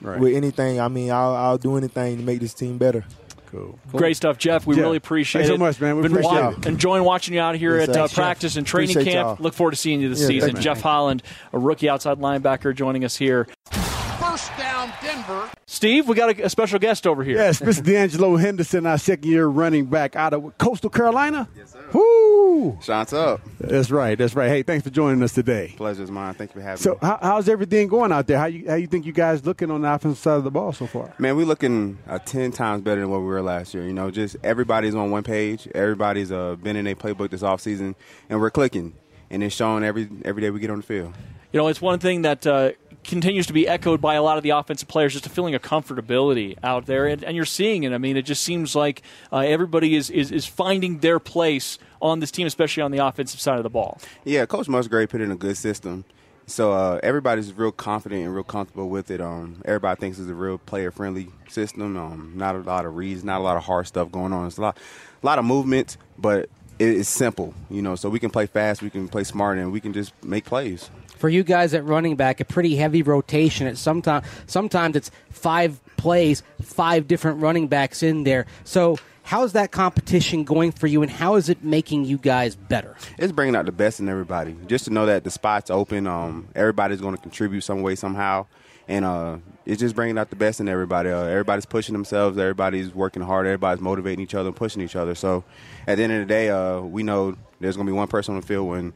Right. 0.01 0.19
With 0.19 0.33
anything, 0.35 0.79
I 0.81 0.87
mean, 0.87 1.11
I'll, 1.11 1.35
I'll 1.35 1.57
do 1.59 1.77
anything 1.77 2.17
to 2.17 2.23
make 2.23 2.39
this 2.39 2.55
team 2.55 2.79
better. 2.79 3.05
Cool. 3.51 3.77
Great 3.91 4.15
stuff, 4.17 4.37
Jeff. 4.37 4.65
We 4.65 4.75
Jeff, 4.75 4.81
really 4.83 4.97
appreciate 4.97 5.41
thanks 5.41 5.53
it. 5.53 5.57
so 5.57 5.57
much, 5.59 5.79
man. 5.81 5.95
We 5.97 6.03
Been 6.03 6.11
appreciate 6.13 6.41
wa- 6.41 6.49
it. 6.57 6.65
Enjoying 6.65 7.03
watching 7.03 7.33
you 7.33 7.39
out 7.41 7.55
here 7.55 7.77
Yes, 7.77 7.89
at 7.89 7.95
sir. 7.95 8.01
uh, 8.01 8.07
practice 8.07 8.55
and 8.55 8.65
training 8.65 8.91
Appreciate 8.97 9.13
camp. 9.13 9.27
y'all. 9.27 9.43
Look 9.43 9.53
forward 9.53 9.71
to 9.71 9.77
seeing 9.77 10.01
you 10.01 10.09
this 10.09 10.21
Yeah, 10.21 10.27
season. 10.27 10.49
thanks, 10.51 10.63
Jeff 10.63 10.81
Holland, 10.81 11.21
a 11.53 11.59
rookie 11.59 11.89
outside 11.89 12.17
linebacker, 12.19 12.73
joining 12.75 13.03
us 13.03 13.15
here. 13.17 13.47
First 13.71 14.51
down, 14.57 14.91
Denver. 15.01 15.49
Steve, 15.71 16.09
we 16.09 16.15
got 16.15 16.37
a, 16.37 16.43
a 16.43 16.49
special 16.49 16.79
guest 16.79 17.07
over 17.07 17.23
here. 17.23 17.37
Yes, 17.37 17.61
Mr. 17.61 17.81
De'Angelo 17.85 18.37
Henderson, 18.37 18.85
our 18.85 18.97
second 18.97 19.29
year 19.31 19.47
running 19.47 19.85
back 19.85 20.17
out 20.17 20.33
of 20.33 20.57
Coastal 20.57 20.89
Carolina. 20.89 21.47
Yes, 21.55 21.71
sir. 21.71 21.79
Woo! 21.93 22.77
Shots 22.81 23.13
up. 23.13 23.39
That's 23.57 23.89
right. 23.89 24.17
That's 24.17 24.35
right. 24.35 24.49
Hey, 24.49 24.63
thanks 24.63 24.83
for 24.83 24.89
joining 24.89 25.23
us 25.23 25.31
today. 25.33 25.73
Pleasure's 25.77 26.11
mine. 26.11 26.33
Thank 26.33 26.53
you 26.53 26.59
for 26.59 26.61
having 26.61 26.83
So, 26.83 26.91
me. 26.91 26.97
So, 26.99 27.07
how, 27.07 27.19
how's 27.21 27.47
everything 27.47 27.87
going 27.87 28.11
out 28.11 28.27
there? 28.27 28.37
How 28.37 28.47
you 28.47 28.67
how 28.67 28.75
you 28.75 28.85
think 28.87 29.05
you 29.05 29.13
guys 29.13 29.45
looking 29.45 29.71
on 29.71 29.81
the 29.83 29.93
offensive 29.93 30.21
side 30.21 30.35
of 30.35 30.43
the 30.43 30.51
ball 30.51 30.73
so 30.73 30.87
far? 30.87 31.13
Man, 31.17 31.37
we're 31.37 31.45
looking 31.45 31.99
uh, 32.05 32.19
10 32.19 32.51
times 32.51 32.83
better 32.83 32.99
than 32.99 33.09
what 33.09 33.19
we 33.21 33.27
were 33.27 33.41
last 33.41 33.73
year. 33.73 33.85
You 33.85 33.93
know, 33.93 34.11
just 34.11 34.35
everybody's 34.43 34.93
on 34.93 35.09
one 35.09 35.23
page. 35.23 35.69
Everybody's 35.73 36.33
uh, 36.33 36.57
been 36.57 36.75
in 36.75 36.85
a 36.85 36.95
playbook 36.95 37.29
this 37.29 37.43
offseason, 37.43 37.95
and 38.29 38.41
we're 38.41 38.51
clicking. 38.51 38.93
And 39.29 39.41
it's 39.41 39.55
showing 39.55 39.85
every 39.85 40.09
every 40.25 40.41
day 40.41 40.49
we 40.49 40.59
get 40.59 40.69
on 40.69 40.81
the 40.81 40.85
field. 40.85 41.13
You 41.53 41.59
know, 41.61 41.69
it's 41.69 41.81
one 41.81 41.99
thing 41.99 42.23
that 42.23 42.45
uh, 42.45 42.71
continues 43.03 43.47
to 43.47 43.53
be 43.53 43.67
echoed 43.67 43.99
by 44.01 44.15
a 44.15 44.23
lot 44.23 44.37
of 44.37 44.43
the 44.43 44.51
offensive 44.51 44.87
players, 44.87 45.13
just 45.13 45.25
a 45.25 45.29
feeling 45.29 45.55
of 45.55 45.61
comfortability 45.61 46.57
out 46.63 46.85
there, 46.85 47.07
and, 47.07 47.23
and 47.23 47.35
you're 47.35 47.45
seeing 47.45 47.83
it. 47.83 47.93
I 47.93 47.97
mean, 47.97 48.17
it 48.17 48.23
just 48.23 48.43
seems 48.43 48.75
like 48.75 49.01
uh, 49.31 49.39
everybody 49.39 49.95
is, 49.95 50.09
is 50.09 50.31
is 50.31 50.45
finding 50.45 50.99
their 50.99 51.19
place 51.19 51.79
on 52.01 52.19
this 52.19 52.31
team, 52.31 52.47
especially 52.47 52.83
on 52.83 52.91
the 52.91 52.99
offensive 52.99 53.39
side 53.39 53.57
of 53.57 53.63
the 53.63 53.69
ball. 53.69 53.99
Yeah, 54.23 54.45
Coach 54.45 54.67
Musgrave 54.67 55.09
put 55.09 55.21
in 55.21 55.31
a 55.31 55.35
good 55.35 55.57
system. 55.57 56.05
So 56.47 56.73
uh, 56.73 56.99
everybody's 57.01 57.53
real 57.53 57.71
confident 57.71 58.25
and 58.25 58.35
real 58.35 58.43
comfortable 58.43 58.89
with 58.89 59.09
it. 59.09 59.21
Um, 59.21 59.61
everybody 59.63 59.99
thinks 59.99 60.19
it's 60.19 60.29
a 60.29 60.33
real 60.33 60.57
player-friendly 60.57 61.29
system. 61.47 61.95
Um, 61.95 62.33
not 62.35 62.55
a 62.55 62.59
lot 62.59 62.85
of 62.85 62.95
reads, 62.95 63.23
not 63.23 63.39
a 63.39 63.43
lot 63.43 63.55
of 63.55 63.63
hard 63.63 63.87
stuff 63.87 64.11
going 64.11 64.33
on. 64.33 64.47
It's 64.47 64.57
a 64.57 64.61
lot, 64.61 64.77
a 65.21 65.25
lot 65.25 65.39
of 65.39 65.45
movement, 65.45 65.95
but 66.17 66.49
it's 66.77 67.07
simple. 67.07 67.53
You 67.69 67.81
know, 67.81 67.95
so 67.95 68.09
we 68.09 68.19
can 68.19 68.31
play 68.31 68.47
fast, 68.47 68.81
we 68.81 68.89
can 68.89 69.07
play 69.07 69.23
smart, 69.23 69.59
and 69.59 69.71
we 69.71 69.79
can 69.79 69.93
just 69.93 70.11
make 70.23 70.43
plays. 70.43 70.89
For 71.21 71.29
you 71.29 71.43
guys 71.43 71.75
at 71.75 71.85
running 71.85 72.15
back, 72.15 72.39
a 72.39 72.45
pretty 72.45 72.75
heavy 72.75 73.03
rotation. 73.03 73.67
It's 73.67 73.79
sometimes 73.79 74.25
sometimes 74.47 74.95
it's 74.95 75.11
five 75.29 75.79
plays, 75.95 76.41
five 76.63 77.07
different 77.07 77.41
running 77.41 77.67
backs 77.67 78.01
in 78.01 78.23
there. 78.23 78.47
So 78.63 78.97
how's 79.21 79.53
that 79.53 79.69
competition 79.69 80.43
going 80.43 80.71
for 80.71 80.87
you, 80.87 81.03
and 81.03 81.11
how 81.11 81.35
is 81.35 81.47
it 81.47 81.63
making 81.63 82.05
you 82.05 82.17
guys 82.17 82.55
better? 82.55 82.95
it's 83.19 83.31
bringing 83.31 83.55
out 83.55 83.67
the 83.67 83.71
best 83.71 83.99
in 83.99 84.09
everybody. 84.09 84.55
Just 84.65 84.85
to 84.85 84.89
know 84.91 85.05
that 85.05 85.23
the 85.23 85.29
spot's 85.29 85.69
open, 85.69 86.07
um, 86.07 86.47
everybody's 86.55 87.01
going 87.01 87.15
to 87.15 87.21
contribute 87.21 87.61
some 87.61 87.83
way 87.83 87.93
somehow, 87.93 88.47
and 88.87 89.05
uh, 89.05 89.37
it's 89.67 89.79
just 89.79 89.93
bringing 89.93 90.17
out 90.17 90.31
the 90.31 90.35
best 90.35 90.59
in 90.59 90.67
everybody. 90.67 91.11
Uh, 91.11 91.21
everybody's 91.25 91.67
pushing 91.67 91.93
themselves. 91.93 92.39
Everybody's 92.39 92.95
working 92.95 93.21
hard. 93.21 93.45
Everybody's 93.45 93.79
motivating 93.79 94.23
each 94.23 94.33
other 94.33 94.47
and 94.47 94.55
pushing 94.55 94.81
each 94.81 94.95
other. 94.95 95.13
So, 95.13 95.43
at 95.85 95.97
the 95.97 96.03
end 96.03 96.13
of 96.13 96.19
the 96.21 96.25
day, 96.25 96.49
uh, 96.49 96.79
we 96.81 97.03
know 97.03 97.35
there's 97.59 97.75
going 97.75 97.85
to 97.85 97.91
be 97.91 97.95
one 97.95 98.07
person 98.07 98.33
on 98.33 98.41
the 98.41 98.47
field 98.47 98.67
when 98.67 98.93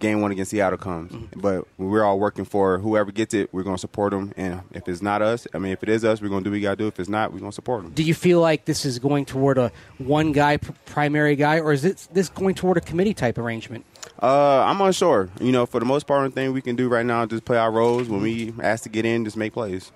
game 0.00 0.20
one 0.20 0.30
against 0.30 0.50
Seattle 0.50 0.78
comes. 0.78 1.12
But 1.34 1.66
we're 1.78 2.04
all 2.04 2.18
working 2.18 2.44
for 2.44 2.78
whoever 2.78 3.12
gets 3.12 3.34
it. 3.34 3.52
We're 3.52 3.62
going 3.62 3.76
to 3.76 3.80
support 3.80 4.12
them, 4.12 4.32
and 4.36 4.62
if 4.72 4.88
it's 4.88 5.02
not 5.02 5.22
us, 5.22 5.46
I 5.54 5.58
mean, 5.58 5.72
if 5.72 5.82
it 5.82 5.88
is 5.88 6.04
us, 6.04 6.20
we're 6.20 6.28
going 6.28 6.42
to 6.42 6.44
do 6.44 6.50
what 6.50 6.56
we 6.56 6.60
got 6.60 6.70
to 6.72 6.76
do. 6.76 6.86
If 6.86 7.00
it's 7.00 7.08
not, 7.08 7.32
we're 7.32 7.40
going 7.40 7.52
to 7.52 7.54
support 7.54 7.82
them. 7.82 7.92
Do 7.92 8.02
you 8.02 8.14
feel 8.14 8.40
like 8.40 8.64
this 8.64 8.84
is 8.84 8.98
going 8.98 9.24
toward 9.24 9.58
a 9.58 9.72
one 9.98 10.32
guy 10.32 10.56
primary 10.56 11.36
guy, 11.36 11.60
or 11.60 11.72
is 11.72 11.84
it 11.84 12.08
this 12.12 12.28
going 12.28 12.54
toward 12.54 12.76
a 12.76 12.80
committee 12.80 13.14
type 13.14 13.38
arrangement? 13.38 13.84
Uh, 14.22 14.62
I'm 14.62 14.80
unsure. 14.80 15.28
You 15.40 15.52
know, 15.52 15.66
for 15.66 15.80
the 15.80 15.86
most 15.86 16.06
part, 16.06 16.28
the 16.30 16.34
thing 16.34 16.52
we 16.52 16.62
can 16.62 16.76
do 16.76 16.88
right 16.88 17.04
now 17.04 17.22
is 17.22 17.28
just 17.30 17.44
play 17.44 17.58
our 17.58 17.70
roles. 17.70 18.08
When 18.08 18.22
we 18.22 18.54
ask 18.62 18.84
to 18.84 18.88
get 18.88 19.04
in, 19.04 19.24
just 19.24 19.36
make 19.36 19.52
plays. 19.52 19.92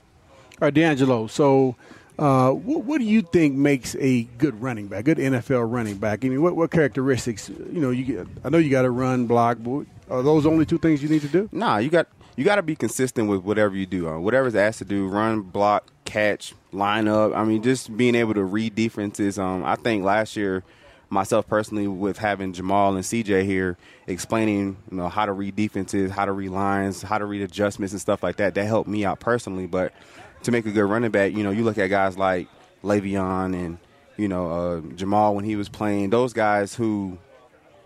All 0.61 0.67
right, 0.67 0.75
De'Angelo. 0.75 1.31
So, 1.31 1.75
uh, 2.21 2.53
what, 2.53 2.85
what 2.85 2.99
do 2.99 3.05
you 3.05 3.23
think 3.23 3.55
makes 3.55 3.97
a 3.97 4.25
good 4.37 4.61
running 4.61 4.89
back, 4.89 5.07
good 5.07 5.17
NFL 5.17 5.73
running 5.73 5.97
back? 5.97 6.23
I 6.23 6.29
mean, 6.29 6.43
what, 6.43 6.55
what 6.55 6.71
characteristics? 6.71 7.49
You 7.49 7.81
know, 7.81 7.91
you 7.91 8.05
get, 8.05 8.27
I 8.45 8.51
know 8.51 8.59
you 8.59 8.69
got 8.69 8.83
to 8.83 8.91
run, 8.91 9.27
block. 9.27 9.57
But 9.61 9.87
are 10.11 10.23
those 10.23 10.45
only 10.45 10.67
two 10.67 10.77
things 10.77 11.03
you 11.03 11.09
need 11.09 11.23
to 11.23 11.29
do? 11.29 11.49
Nah, 11.51 11.79
you 11.79 11.89
got 11.89 12.09
you 12.37 12.45
got 12.45 12.57
to 12.57 12.63
be 12.63 12.77
consistent 12.77 13.31
with 13.31 13.43
whatever 13.43 13.75
you 13.75 13.87
do. 13.87 14.07
Uh, 14.07 14.19
whatever's 14.19 14.55
asked 14.55 14.81
to 14.81 14.85
do, 14.85 15.09
run, 15.09 15.41
block, 15.41 15.91
catch, 16.05 16.55
line 16.73 17.09
up. 17.09 17.35
I 17.35 17.43
mean, 17.45 17.63
just 17.63 17.97
being 17.97 18.15
able 18.15 18.35
to 18.35 18.45
read 18.45 18.75
defenses. 18.75 19.39
Um, 19.39 19.65
I 19.65 19.77
think 19.77 20.05
last 20.05 20.37
year, 20.37 20.63
myself 21.09 21.49
personally, 21.49 21.89
with 21.89 22.19
having 22.19 22.53
Jamaal 22.53 22.97
and 22.97 23.03
CJ 23.03 23.45
here 23.45 23.79
explaining, 24.07 24.77
you 24.91 24.97
know, 24.99 25.09
how 25.09 25.25
to 25.25 25.33
read 25.33 25.57
defenses, 25.57 26.11
how 26.11 26.27
to 26.27 26.33
read 26.33 26.51
lines, 26.51 27.01
how 27.01 27.17
to 27.17 27.25
read 27.25 27.41
adjustments 27.41 27.93
and 27.93 28.01
stuff 28.01 28.23
like 28.23 28.37
that, 28.37 28.55
that 28.57 28.67
helped 28.67 28.91
me 28.91 29.07
out 29.07 29.21
personally. 29.21 29.67
But 29.67 29.95
to 30.43 30.51
make 30.51 30.67
a 30.67 30.71
good 30.71 30.85
running 30.85 31.11
back, 31.11 31.33
you 31.33 31.43
know, 31.43 31.51
you 31.51 31.65
look 31.65 31.79
at 31.79 31.89
guys 31.89 32.17
like 32.17 32.49
Le'Veon 32.83 33.55
and 33.55 33.79
you 34.17 34.29
know 34.29 34.51
uh, 34.51 34.81
Jamaal 34.81 35.35
when 35.35 35.45
he 35.45 35.57
was 35.57 35.69
playing. 35.69 36.11
Those 36.11 36.33
guys 36.33 36.75
who 36.75 37.19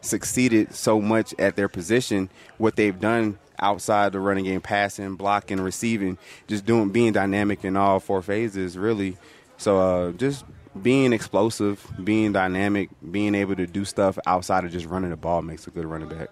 succeeded 0.01 0.75
so 0.75 1.01
much 1.01 1.35
at 1.39 1.57
their 1.57 1.69
position, 1.69 2.29
what 2.59 2.77
they've 2.77 2.99
done 2.99 3.39
outside 3.59 4.13
the 4.13 4.21
running 4.21 4.45
game, 4.45 4.61
passing, 4.61 5.15
blocking, 5.15 5.61
receiving, 5.61 6.19
just 6.47 6.67
doing 6.67 6.91
being 6.91 7.13
dynamic 7.13 7.65
in 7.65 7.77
all 7.77 8.01
four 8.01 8.23
phases, 8.23 8.77
really. 8.77 9.17
So 9.57 9.79
uh, 9.79 10.13
just 10.13 10.45
being 10.81 11.13
explosive, 11.13 11.87
being 12.03 12.33
dynamic, 12.33 12.91
being 13.11 13.35
able 13.35 13.55
to 13.57 13.67
do 13.67 13.85
stuff 13.85 14.19
outside 14.27 14.65
of 14.65 14.73
just 14.73 14.87
running 14.87 15.11
the 15.11 15.17
ball 15.17 15.43
makes 15.43 15.67
a 15.67 15.71
good 15.71 15.87
running 15.87 16.09
back. 16.09 16.29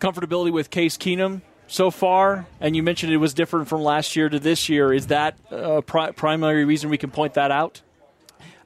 Comfortability 0.00 0.52
with 0.52 0.70
Case 0.70 0.96
Keenum 0.96 1.42
so 1.72 1.90
far, 1.90 2.46
and 2.60 2.76
you 2.76 2.82
mentioned 2.82 3.14
it 3.14 3.16
was 3.16 3.32
different 3.32 3.66
from 3.66 3.80
last 3.82 4.14
year 4.14 4.28
to 4.28 4.38
this 4.38 4.68
year. 4.68 4.92
Is 4.92 5.06
that 5.06 5.38
a 5.50 5.80
pri- 5.80 6.10
primary 6.10 6.66
reason 6.66 6.90
we 6.90 6.98
can 6.98 7.10
point 7.10 7.34
that 7.34 7.50
out? 7.50 7.80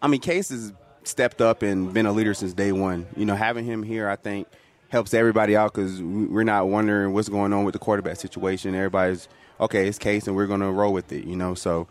I 0.03 0.09
mean, 0.09 0.21
Case 0.21 0.49
has 0.49 0.73
stepped 1.05 1.41
up 1.41 1.63
and 1.63 1.95
been 1.95 2.07
a 2.07 2.13
leader 2.13 2.35
since 2.35 2.53
day 2.53 2.73
one. 2.73 3.07
You 3.17 3.25
know, 3.25 3.37
having 3.37 3.65
him 3.65 3.85
here, 3.85 4.09
I 4.09 4.17
think, 4.17 4.49
helps 4.89 5.15
everybody 5.15 5.57
out 5.57 5.73
because 5.73 6.03
we're 6.03 6.43
not 6.43 6.67
wondering 6.67 7.13
what's 7.13 7.29
going 7.29 7.53
on 7.53 7.63
with 7.65 7.75
the 7.75 7.79
quarterback 7.79 8.17
situation. 8.17 8.75
Everybody's 8.75 9.29
okay. 9.61 9.87
It's 9.87 9.99
Case, 9.99 10.27
and 10.27 10.35
we're 10.35 10.49
going 10.49 10.61
to 10.61 10.73
roll 10.73 10.93
with 10.93 11.13
it. 11.13 11.27
You 11.27 11.37
know, 11.37 11.55
so 11.55 11.87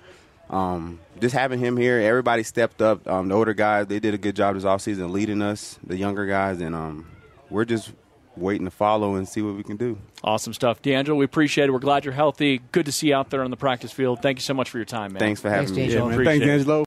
um, 0.49 0.99
just 1.21 1.33
having 1.33 1.59
him 1.59 1.77
here, 1.77 1.97
everybody 1.97 2.43
stepped 2.43 2.81
up. 2.81 3.07
Um, 3.07 3.29
the 3.29 3.35
older 3.35 3.53
guys, 3.53 3.87
they 3.87 4.01
did 4.01 4.13
a 4.13 4.17
good 4.17 4.35
job 4.35 4.55
this 4.55 4.65
offseason 4.65 5.11
leading 5.11 5.41
us, 5.41 5.79
the 5.81 5.95
younger 5.95 6.25
guys, 6.25 6.59
and 6.59 6.75
um, 6.75 7.09
we're 7.49 7.63
just 7.63 7.93
waiting 8.37 8.65
to 8.65 8.71
follow 8.71 9.15
and 9.15 9.27
see 9.27 9.41
what 9.41 9.55
we 9.55 9.63
can 9.63 9.77
do. 9.77 9.97
Awesome 10.23 10.53
stuff. 10.53 10.81
De'Angelo, 10.81 11.15
we 11.15 11.25
appreciate 11.25 11.69
it. 11.69 11.71
We're 11.71 11.79
glad 11.79 12.05
you're 12.05 12.13
healthy. 12.13 12.61
Good 12.71 12.85
to 12.85 12.91
see 12.91 13.07
you 13.07 13.15
out 13.15 13.29
there 13.29 13.43
on 13.43 13.51
the 13.51 13.57
practice 13.57 13.91
field. 13.91 14.21
Thank 14.21 14.37
you 14.37 14.41
so 14.43 14.53
much 14.53 14.69
for 14.69 14.77
your 14.77 14.85
time, 14.85 15.13
man. 15.13 15.19
Thanks 15.19 15.41
for 15.41 15.49
having 15.49 15.73
Thanks, 15.73 15.93
me. 15.93 15.99
De'Angelo. 15.99 16.09
Man, 16.15 16.25
thanks, 16.25 16.45
it. 16.45 16.49
Angelo. 16.49 16.85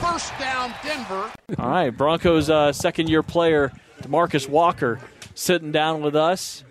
First 0.00 0.38
down, 0.38 0.74
Denver. 0.82 1.30
All 1.58 1.68
right, 1.70 1.90
Broncos 1.90 2.50
uh, 2.50 2.72
second 2.72 3.08
year 3.08 3.22
player, 3.22 3.72
DeMarcus 4.02 4.48
Walker, 4.48 5.00
sitting 5.34 5.72
down 5.72 6.02
with 6.02 6.16
us. 6.16 6.64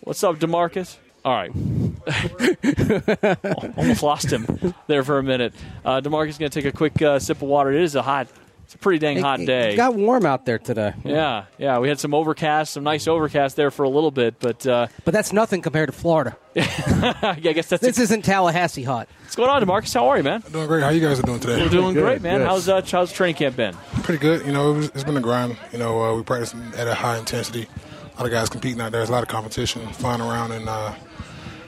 What's 0.00 0.22
up, 0.24 0.36
DeMarcus? 0.36 0.96
All 1.24 1.34
right. 1.34 1.50
Almost 3.76 4.02
lost 4.02 4.32
him 4.32 4.74
there 4.86 5.02
for 5.02 5.18
a 5.18 5.22
minute. 5.22 5.52
Uh, 5.84 6.00
DeMarcus 6.00 6.28
is 6.30 6.38
going 6.38 6.50
to 6.50 6.62
take 6.62 6.72
a 6.72 6.76
quick 6.76 7.00
uh, 7.02 7.18
sip 7.18 7.38
of 7.38 7.42
water. 7.48 7.72
It 7.72 7.82
is 7.82 7.94
a 7.94 8.02
hot, 8.02 8.28
it's 8.68 8.74
a 8.74 8.78
pretty 8.78 8.98
dang 8.98 9.18
hot 9.18 9.40
day. 9.40 9.72
It 9.72 9.76
got 9.76 9.94
warm 9.94 10.26
out 10.26 10.44
there 10.44 10.58
today. 10.58 10.92
yeah, 11.02 11.46
yeah. 11.56 11.78
We 11.78 11.88
had 11.88 11.98
some 11.98 12.12
overcast, 12.12 12.74
some 12.74 12.84
nice 12.84 13.08
overcast 13.08 13.56
there 13.56 13.70
for 13.70 13.82
a 13.84 13.88
little 13.88 14.10
bit, 14.10 14.34
but 14.40 14.66
uh, 14.66 14.88
But 15.06 15.14
that's 15.14 15.32
nothing 15.32 15.62
compared 15.62 15.88
to 15.88 15.94
Florida. 15.94 16.36
I 16.54 17.38
guess 17.40 17.70
that's 17.70 17.82
This 17.82 17.98
isn't 17.98 18.26
Tallahassee 18.26 18.82
hot. 18.82 19.08
what's 19.22 19.36
going 19.36 19.48
on, 19.48 19.62
DeMarcus. 19.62 19.94
How 19.94 20.08
are 20.08 20.18
you, 20.18 20.22
man? 20.22 20.42
Doing 20.52 20.66
great. 20.66 20.82
How 20.82 20.90
you 20.90 21.00
guys 21.00 21.18
are 21.18 21.22
doing 21.22 21.40
today? 21.40 21.62
We're 21.62 21.70
doing 21.70 21.94
Good, 21.94 22.02
great, 22.02 22.20
man. 22.20 22.40
good. 22.40 22.46
How's 22.46 22.68
uh, 22.68 22.82
how's 22.82 23.10
training 23.10 23.36
camp 23.36 23.56
been? 23.56 23.72
Pretty 24.02 24.20
good. 24.20 24.44
You 24.44 24.52
know, 24.52 24.72
it 24.72 24.76
was, 24.76 24.86
it's 24.90 25.04
been 25.04 25.16
a 25.16 25.22
grind. 25.22 25.56
You 25.72 25.78
know, 25.78 26.02
uh, 26.02 26.14
we 26.14 26.22
practice 26.22 26.54
at 26.76 26.86
a 26.86 26.94
high 26.94 27.16
intensity. 27.16 27.68
A 28.16 28.18
lot 28.18 28.26
of 28.26 28.32
guys 28.32 28.50
competing 28.50 28.82
out 28.82 28.92
there. 28.92 28.98
There's 29.00 29.08
a 29.08 29.12
lot 29.12 29.22
of 29.22 29.30
competition 29.30 29.86
flying 29.94 30.20
around, 30.20 30.52
and 30.52 30.68
uh, 30.68 30.92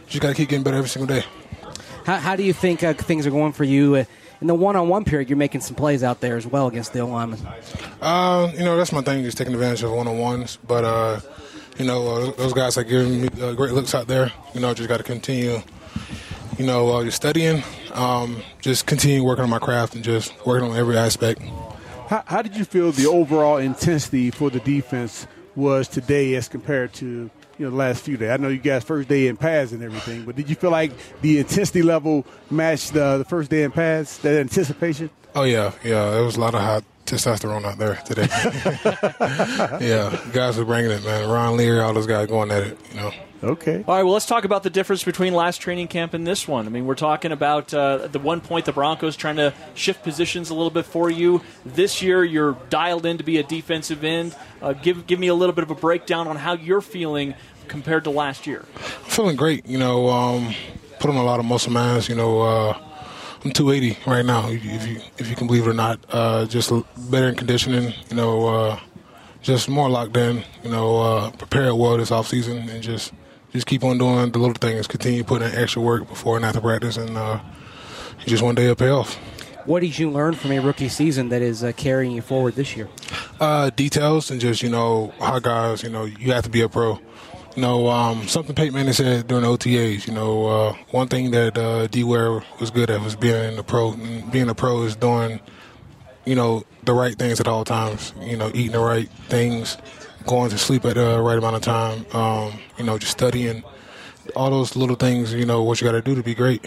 just 0.07 0.21
got 0.21 0.29
to 0.29 0.35
keep 0.35 0.51
getting 0.51 0.65
better 0.65 0.77
every 0.77 0.91
single 0.91 1.07
day. 1.17 1.25
How, 2.05 2.19
how 2.19 2.37
do 2.37 2.43
you 2.43 2.53
think 2.53 2.83
uh, 2.83 2.93
things 2.93 3.27
are 3.27 3.31
going 3.31 3.53
for 3.53 3.65
you? 3.65 4.05
In 4.41 4.47
the 4.47 4.55
one-on-one 4.55 5.05
period, 5.05 5.29
you're 5.29 5.37
making 5.37 5.61
some 5.61 5.77
plays 5.77 6.03
out 6.03 6.21
there 6.21 6.37
as 6.37 6.47
well 6.47 6.67
against 6.67 6.95
the 6.95 7.05
linemen. 7.05 7.39
Uh, 8.01 8.51
you 8.55 8.65
know, 8.65 8.77
that's 8.77 8.91
my 8.91 9.03
thing, 9.03 9.23
is 9.25 9.35
taking 9.35 9.53
advantage 9.53 9.83
of 9.83 9.93
one 9.93 10.09
on 10.09 10.19
ones. 10.19 10.59
But, 10.67 10.85
uh, 10.85 11.21
you 11.77 11.85
know, 11.85 12.09
uh, 12.09 12.33
those 12.33 12.55
guys 12.55 12.79
are 12.79 12.85
giving 12.85 13.21
me 13.21 13.29
uh, 13.41 13.53
great 13.53 13.73
looks 13.73 13.95
out 13.95 14.07
there. 14.07 14.33
You 14.55 14.61
know, 14.61 14.73
just 14.73 14.89
got 14.89 14.97
to 14.97 15.03
continue, 15.03 15.61
you 16.59 16.65
know, 16.65 16.89
uh, 16.91 17.05
just 17.05 17.19
studying, 17.19 17.63
um, 17.93 18.43
just 18.63 18.87
continue 18.87 19.23
working 19.23 19.45
on 19.45 19.51
my 19.51 19.59
craft 19.59 19.95
and 19.95 20.03
just 20.03 20.33
working 20.47 20.71
on 20.71 20.77
every 20.77 20.97
aspect. 20.97 21.43
How, 22.09 22.25
how 22.27 22.41
did 22.41 22.57
you 22.57 22.65
feel 22.65 22.93
the 22.93 23.07
overall 23.07 23.59
intensity 23.59 24.31
for 24.31 24.49
the 24.49 24.61
defense 24.61 25.27
was 25.55 25.87
today 25.87 26.35
as 26.35 26.49
compared 26.49 26.95
to 26.95 27.31
you 27.61 27.67
know 27.67 27.71
the 27.71 27.77
last 27.77 28.03
few 28.03 28.17
days? 28.17 28.31
I 28.31 28.39
know 28.39 28.49
you 28.49 28.57
guys 28.57 28.85
first 28.85 29.07
day 29.07 29.29
in 29.29 29.37
pads 29.37 29.75
and 29.75 29.83
everything, 29.83 30.25
but 30.25 30.35
did 30.35 30.49
you 30.49 30.57
feel 30.57 30.71
like 30.71 30.93
the 31.21 31.39
intensity 31.39 31.83
level 31.83 32.25
matched 32.51 32.95
the, 32.95 33.19
the 33.19 33.25
first 33.27 33.51
day 33.51 33.65
in 33.65 33.71
pads? 33.71 34.17
That 34.19 34.41
anticipation? 34.41 35.11
Oh 35.35 35.43
yeah, 35.43 35.73
yeah. 35.85 36.11
There 36.11 36.25
was 36.25 36.37
a 36.37 36.41
lot 36.41 36.55
of 36.55 36.63
hot 36.63 36.85
testosterone 37.05 37.67
out 37.67 37.77
there 37.77 37.97
today. 38.07 38.29
yeah, 39.87 40.19
guys 40.33 40.57
were 40.57 40.65
bringing 40.65 40.91
it, 40.91 41.05
man. 41.05 41.29
Ron 41.29 41.59
Leary, 41.59 41.81
all 41.81 41.93
those 41.93 42.07
guys 42.07 42.29
going 42.29 42.51
at 42.51 42.63
it. 42.63 42.79
You 42.93 43.01
know. 43.01 43.13
Okay. 43.43 43.85
All 43.89 43.95
right, 43.95 44.03
well, 44.03 44.13
let's 44.13 44.27
talk 44.27 44.45
about 44.45 44.63
the 44.63 44.71
difference 44.71 45.03
between 45.03 45.33
last 45.33 45.63
training 45.63 45.89
camp 45.89 46.13
and 46.13 46.27
this 46.27 46.47
one. 46.47 46.67
I 46.67 46.69
mean, 46.69 46.85
we're 46.85 46.95
talking 46.95 47.33
about 47.33 47.73
uh, 47.73 48.07
the 48.09 48.19
one 48.19 48.43
point 48.43 48.67
the 48.67 48.73
Broncos 48.73 49.17
trying 49.17 49.37
to 49.37 49.55
shift 49.75 50.03
positions 50.03 50.51
a 50.51 50.55
little 50.55 50.71
bit 50.71 50.85
for 50.85 51.09
you. 51.09 51.41
This 51.65 52.03
year, 52.03 52.23
you're 52.23 52.59
dialed 52.69 53.07
in 53.07 53.17
to 53.19 53.25
be 53.25 53.39
a 53.39 53.43
defensive 53.43 54.05
end. 54.05 54.37
Uh, 54.61 54.75
give 54.75 55.07
give 55.07 55.19
me 55.19 55.29
a 55.29 55.35
little 55.35 55.55
bit 55.55 55.63
of 55.63 55.71
a 55.71 55.75
breakdown 55.75 56.29
on 56.29 56.37
how 56.37 56.53
you're 56.53 56.83
feeling 56.83 57.35
compared 57.67 58.05
to 58.05 58.11
last 58.11 58.47
year. 58.47 58.67
I'm 58.77 58.83
feeling 59.11 59.37
great. 59.37 59.65
You 59.67 59.79
know, 59.79 60.09
um, 60.11 60.55
put 60.99 61.09
on 61.09 61.17
a 61.17 61.25
lot 61.25 61.41
of 61.41 61.47
muscle 61.47 61.73
mass. 61.73 62.11
You 62.11 62.17
know, 62.17 62.43
uh, 62.43 62.79
I'm 63.43 63.53
280 63.53 63.99
right 64.07 64.25
now, 64.25 64.51
if 64.51 64.87
you 64.87 65.01
if 65.17 65.31
you 65.31 65.35
can 65.35 65.47
believe 65.47 65.67
it 65.67 65.71
or 65.71 65.75
not. 65.75 65.99
Uh, 66.11 66.45
just 66.45 66.71
better 67.11 67.29
in 67.29 67.37
conditioning. 67.37 67.95
You 68.11 68.17
know, 68.17 68.47
uh, 68.47 68.81
just 69.41 69.71
more 69.71 69.89
locked 69.89 70.17
in. 70.19 70.45
You 70.63 70.71
know, 70.71 71.01
uh, 71.01 71.31
prepared 71.31 71.73
well 71.73 71.97
this 71.97 72.11
off 72.11 72.29
season, 72.29 72.69
and 72.69 72.83
just 72.83 73.15
just 73.53 73.67
keep 73.67 73.85
on 73.85 73.99
doing 73.99 74.31
the 74.31 74.39
little 74.39 74.55
things. 74.55 74.87
Continue 74.87 75.25
putting 75.25 75.49
in 75.49 75.55
extra 75.55 75.83
work 75.83 76.09
before 76.09 76.37
and 76.37 76.45
after 76.45 76.61
practice, 76.61 76.97
and 76.97 77.17
uh, 77.17 77.41
just 78.27 78.43
one 78.43 78.55
day 78.55 78.65
it'll 78.65 78.77
pay 78.77 78.91
off. 78.91 79.19
What 79.67 79.81
did 79.81 79.99
you 79.99 80.11
learn 80.11 80.35
from 80.35 80.53
a 80.53 80.59
rookie 80.59 80.89
season 80.89 81.29
that 81.29 81.43
is 81.43 81.63
uh, 81.63 81.73
carrying 81.77 82.13
you 82.13 82.23
forward 82.23 82.55
this 82.55 82.77
year? 82.77 82.89
Uh, 83.39 83.71
details 83.71 84.31
and 84.31 84.41
just 84.41 84.63
you 84.63 84.71
know 84.71 85.13
how 85.21 85.39
guys 85.39 85.83
you 85.83 85.91
know 85.91 86.05
you 86.05 86.33
have 86.33 86.45
to 86.45 86.51
be 86.51 86.63
a 86.63 86.69
pro. 86.69 86.99
You 87.57 87.63
know 87.63 87.89
um, 87.89 88.27
something 88.27 88.55
Peyton 88.55 88.75
Manning 88.75 88.93
said 88.93 89.27
during 89.27 89.45
the 89.45 89.51
OTAs. 89.51 90.07
You 90.07 90.15
know 90.15 90.47
uh, 90.47 90.73
one 90.91 91.09
thing 91.09 91.31
that 91.33 91.59
uh, 91.59 91.87
D 91.89 92.05
Ware 92.05 92.43
was 92.59 92.71
good 92.71 92.91
at 92.91 93.01
was 93.01 93.17
being 93.17 93.59
a 93.59 93.63
pro. 93.63 93.93
And 93.93 94.31
being 94.33 94.49
a 94.49 94.55
pro 94.55 94.83
is 94.83 94.97
doing 94.97 95.41
you 96.25 96.35
know 96.35 96.65
the 96.85 96.95
right 96.95 97.17
things 97.17 97.39
at 97.41 97.47
all 97.47 97.65
times. 97.65 98.15
You 98.23 98.37
know 98.37 98.51
eating 98.55 98.73
the 98.73 98.81
right 98.81 99.09
things, 99.29 99.77
going 100.27 100.51
to 100.51 100.59
sleep 100.59 100.85
at 100.85 100.95
the 100.95 101.21
right 101.21 101.39
amount 101.39 101.57
of 101.57 101.63
time. 101.63 102.07
Um, 102.13 102.59
you 102.79 102.85
know 102.85 102.99
just 102.99 103.13
studying 103.13 103.63
all 104.37 104.51
those 104.51 104.77
little 104.77 104.97
things. 104.97 105.33
You 105.33 105.47
know 105.47 105.63
what 105.63 105.81
you 105.81 105.87
got 105.87 105.93
to 105.93 106.03
do 106.03 106.15
to 106.15 106.23
be 106.23 106.35
great. 106.35 106.65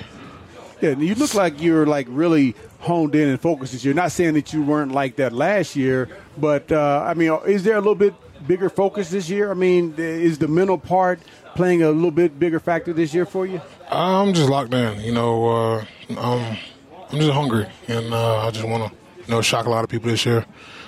Yeah, 0.81 0.91
and 0.91 1.01
you 1.01 1.15
look 1.15 1.33
like 1.33 1.62
you're 1.62 1.86
like 1.86 2.07
really 2.10 2.55
honed 2.79 3.15
in 3.15 3.29
and 3.29 3.39
focused 3.39 3.72
this 3.72 3.86
year. 3.86 3.93
Not 3.93 4.12
saying 4.12 4.33
that 4.33 4.51
you 4.51 4.62
weren't 4.62 4.91
like 4.91 5.15
that 5.15 5.31
last 5.31 5.75
year, 5.75 6.10
but 6.38 6.72
uh, 6.72 7.05
I 7.07 7.13
mean, 7.13 7.31
is 7.45 7.63
there 7.63 7.75
a 7.75 7.79
little 7.79 7.95
bit 7.95 8.13
bigger 8.45 8.69
focus 8.69 9.10
this 9.10 9.29
year? 9.29 9.50
I 9.50 9.53
mean, 9.53 9.95
is 9.98 10.39
the 10.39 10.50
mental 10.50 10.77
part 10.77 11.19
playing 11.55 11.83
a 11.83 11.89
little 11.91 12.12
bit 12.12 12.38
bigger 12.38 12.60
factor 12.60 12.91
this 12.91 13.13
year 13.13 13.25
for 13.25 13.45
you? 13.45 13.62
I'm 13.89 14.33
just 14.33 14.50
locked 14.50 14.74
in. 14.74 15.00
You 15.00 15.13
know, 15.13 15.48
uh, 15.48 15.86
um, 16.17 16.57
I'm 17.10 17.19
just 17.19 17.31
hungry, 17.31 17.67
and 17.88 18.13
uh, 18.13 18.48
I 18.48 18.51
just 18.51 18.67
want 18.67 18.91
to, 18.91 18.98
you 19.25 19.31
know, 19.33 19.41
shock 19.41 19.65
a 19.65 19.69
lot 19.69 19.83
of 19.86 19.89
people 19.89 20.10
this 20.10 20.25
year, 20.25 20.45